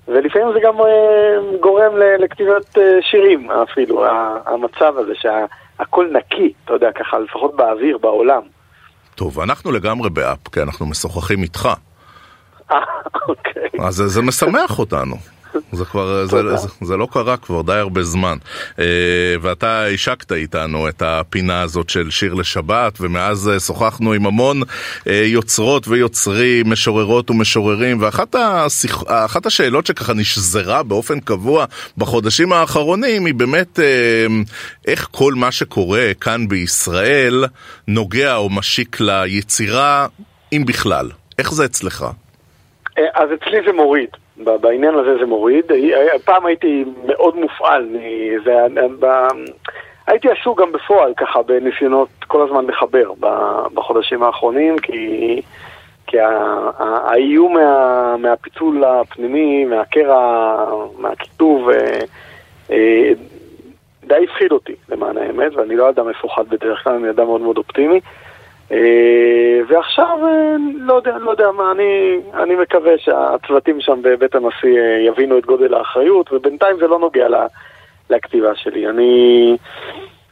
[0.08, 0.74] ולפעמים זה גם
[1.60, 4.04] גורם לכתיבת שירים אפילו,
[4.46, 8.42] המצב הזה שהכל נקי, אתה יודע, ככה, לפחות באוויר, בעולם.
[9.14, 11.68] טוב, אנחנו לגמרי באפ, כי אנחנו משוחחים איתך.
[13.28, 13.86] אוקיי.
[13.86, 15.16] אז זה, משמח אותנו.
[15.72, 18.36] זה כבר, זה, זה, זה לא קרה כבר די הרבה זמן.
[18.78, 18.84] אה,
[19.42, 24.62] ואתה השקת איתנו את הפינה הזאת של שיר לשבת, ומאז אה, שוחחנו עם המון
[25.06, 29.04] אה, יוצרות ויוצרים, משוררות ומשוררים, ואחת השיח,
[29.44, 31.64] השאלות שככה נשזרה באופן קבוע
[31.98, 33.78] בחודשים האחרונים היא באמת
[34.86, 37.44] איך כל מה שקורה כאן בישראל
[37.88, 40.06] נוגע או משיק ליצירה,
[40.52, 41.10] אם בכלל.
[41.38, 42.06] איך זה אצלך?
[42.98, 45.72] אה, אז אצלי זה מוריד, בעניין הזה זה מוריד.
[45.72, 47.88] אה, פעם הייתי מאוד מופעל,
[48.44, 48.66] זה,
[49.04, 49.28] אה,
[50.06, 53.12] הייתי עסוק גם בפועל ככה בניסיונות כל הזמן לחבר
[53.74, 55.40] בחודשים האחרונים, כי,
[56.06, 56.16] כי
[56.78, 60.56] האיום מה, מהפיצול הפנימי, מהקרע,
[60.98, 61.68] מהקיטוב,
[64.04, 67.58] די הפחיד אותי למען האמת, ואני לא אדם מפוחד בדרך כלל, אני אדם מאוד מאוד
[67.58, 68.00] אופטימי.
[68.72, 74.78] אה, ועכשיו, אה, לא יודע, לא יודע מה, אני, אני מקווה שהצוותים שם בבית הנשיא
[74.78, 77.46] אה, יבינו את גודל האחריות, ובינתיים זה לא נוגע לה,
[78.10, 78.88] לכתיבה שלי.
[78.88, 79.56] אני,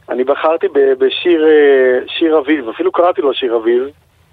[0.09, 0.67] אני בחרתי
[0.99, 1.47] בשיר
[2.07, 3.83] שיר אביב, אפילו קראתי לו שיר אביב.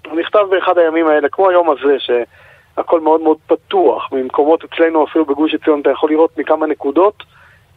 [0.06, 4.12] הוא נכתב באחד הימים האלה, כמו היום הזה, שהכל מאוד מאוד פתוח.
[4.12, 7.22] ממקומות אצלנו, אפילו בגוש עציון, אתה יכול לראות מכמה נקודות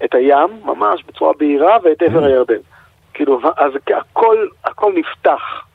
[0.04, 2.60] את הים, ממש בצורה בהירה, ואת עבר הירדן.
[3.14, 5.71] כאילו, אז הכל, הכל נפתח.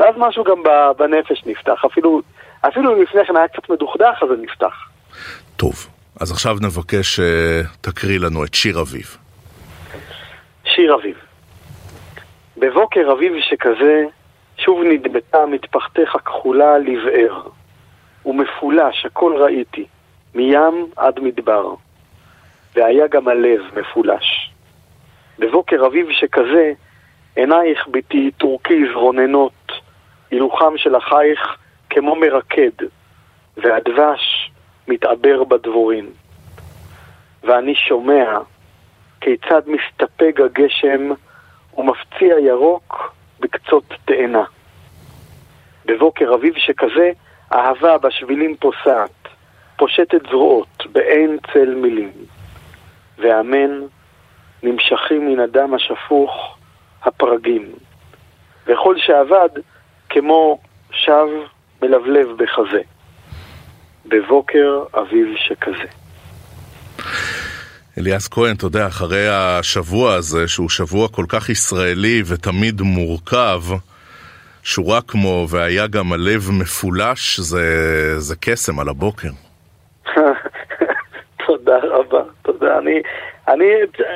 [0.00, 0.62] ואז משהו גם
[0.98, 1.84] בנפש נפתח.
[1.86, 2.22] אפילו,
[2.60, 4.88] אפילו לפני כן היה קצת מדוכדך, אז זה נפתח.
[5.56, 5.74] טוב,
[6.20, 9.16] אז עכשיו נבקש שתקריא אה, לנו את שיר אביב.
[10.64, 11.16] שיר אביב.
[12.56, 14.04] בבוקר אביב שכזה,
[14.58, 17.42] שוב נדבטה מטפחתך כחולה לבאר,
[18.26, 19.84] ומפולש הכל ראיתי,
[20.34, 21.74] מים עד מדבר,
[22.74, 24.50] והיה גם הלב מפולש.
[25.38, 26.72] בבוקר אביב שכזה,
[27.36, 29.72] עינייך ביתי טורקיז רוננות,
[30.30, 31.56] הילוכם של חייך
[31.90, 32.86] כמו מרקד,
[33.56, 34.50] והדבש
[34.88, 36.10] מתעבר בדבורים.
[37.42, 38.38] ואני שומע
[39.20, 41.10] כיצד מסתפג הגשם
[41.76, 44.44] ומפציע ירוק בקצות תאנה.
[45.86, 47.10] בבוקר אביב שכזה,
[47.52, 49.28] אהבה בשבילים פוסעת,
[49.76, 52.12] פושטת זרועות באין צל מילים.
[53.18, 53.80] ואמן,
[54.62, 56.56] נמשכים מן הדם השפוך
[57.02, 57.72] הפרגים.
[58.66, 59.48] וכל שאבד,
[60.10, 60.58] כמו
[60.92, 61.26] שב
[61.82, 62.80] מלבלב בחזה,
[64.06, 65.88] בבוקר אביב שכזה.
[67.98, 73.60] אליאס כהן, אתה יודע, אחרי השבוע הזה, שהוא שבוע כל כך ישראלי ותמיד מורכב,
[74.62, 77.64] שורה כמו והיה גם הלב מפולש, זה,
[78.18, 79.28] זה קסם על הבוקר.
[81.46, 82.78] תודה רבה, תודה.
[82.78, 83.02] אני,
[83.48, 83.64] אני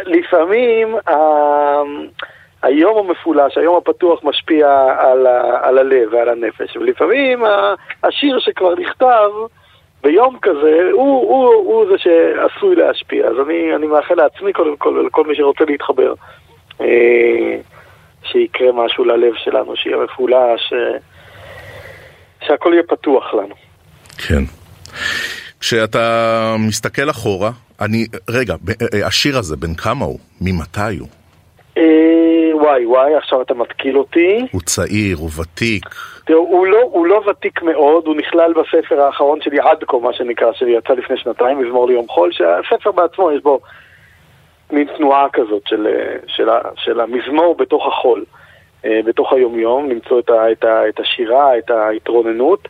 [0.04, 0.96] לפעמים,
[2.64, 4.66] היום המפולש, היום הפתוח משפיע
[4.98, 7.42] על, ה, על הלב ועל הנפש, ולפעמים
[8.02, 9.30] השיר שכבר נכתב
[10.04, 13.26] ביום כזה, הוא, הוא, הוא זה שעשוי להשפיע.
[13.26, 16.14] אז אני, אני מאחל לעצמי קודם כל ולכל מי שרוצה להתחבר,
[16.80, 17.56] אה,
[18.24, 20.98] שיקרה משהו ללב שלנו, שיהיה מפולש, אה,
[22.46, 23.54] שהכל יהיה פתוח לנו.
[24.28, 24.42] כן.
[25.60, 27.50] כשאתה מסתכל אחורה,
[27.80, 28.54] אני, רגע,
[28.94, 30.18] אה, השיר הזה, בן כמה הוא?
[30.40, 31.08] ממתי הוא?
[32.64, 34.46] וואי וואי, עכשיו אתה מתקיל אותי.
[34.52, 35.84] הוא צעיר, הוא ותיק.
[36.26, 40.12] תראו, הוא לא, הוא לא ותיק מאוד, הוא נכלל בספר האחרון שלי עד כה, מה
[40.12, 43.60] שנקרא, שלי יצא לפני שנתיים, מזמור ליום חול, שהספר בעצמו יש בו
[44.70, 45.86] מין תנועה כזאת של,
[46.26, 48.24] של, של המזמור בתוך החול,
[48.84, 52.68] אה, בתוך היומיום, למצוא את, ה, את, ה, את השירה, את ההתרוננות.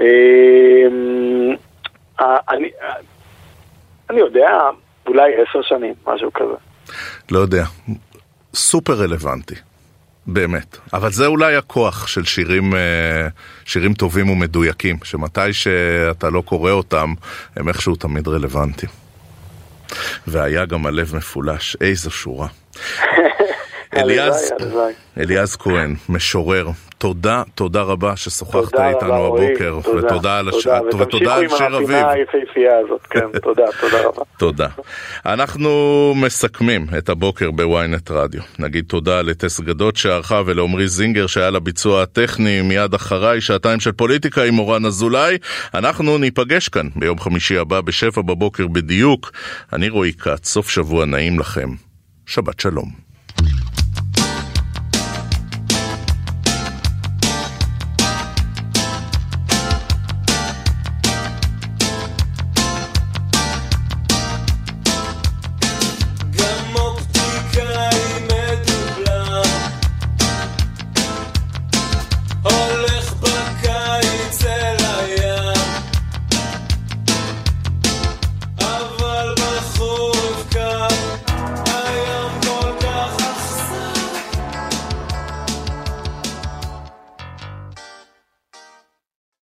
[0.00, 0.86] אה,
[2.50, 2.70] אני,
[4.10, 4.60] אני יודע,
[5.06, 6.54] אולי עשר שנים, משהו כזה.
[7.30, 7.62] לא יודע,
[8.54, 9.54] סופר רלוונטי.
[10.26, 10.76] באמת.
[10.92, 13.28] אבל זה אולי הכוח של שירים, אה,
[13.64, 17.14] שירים טובים ומדויקים, שמתי שאתה לא קורא אותם,
[17.56, 18.92] הם איכשהו תמיד רלוונטיים.
[20.26, 22.48] והיה גם הלב מפולש, איזו שורה.
[23.96, 24.52] אליעז,
[25.18, 26.66] אליעז כהן, משורר,
[26.98, 32.06] תודה, תודה רבה ששוחחת איתנו הבוקר, ותודה על השעה, ותודה על שיר אביב.
[33.10, 34.22] כן, תודה, תודה רבה.
[34.38, 34.68] תודה.
[35.26, 35.70] אנחנו
[36.16, 38.40] מסכמים את הבוקר בוויינט רדיו.
[38.58, 44.44] נגיד תודה לטס גדות שערכה ולעמרי זינגר שהיה לביצוע הטכני מיד אחריי, שעתיים של פוליטיקה
[44.44, 45.38] עם מורן אזולאי.
[45.74, 49.32] אנחנו ניפגש כאן ביום חמישי הבא בשבע בבוקר בדיוק.
[49.72, 51.68] אני רועי כץ, סוף שבוע נעים לכם.
[52.26, 53.12] שבת שלום.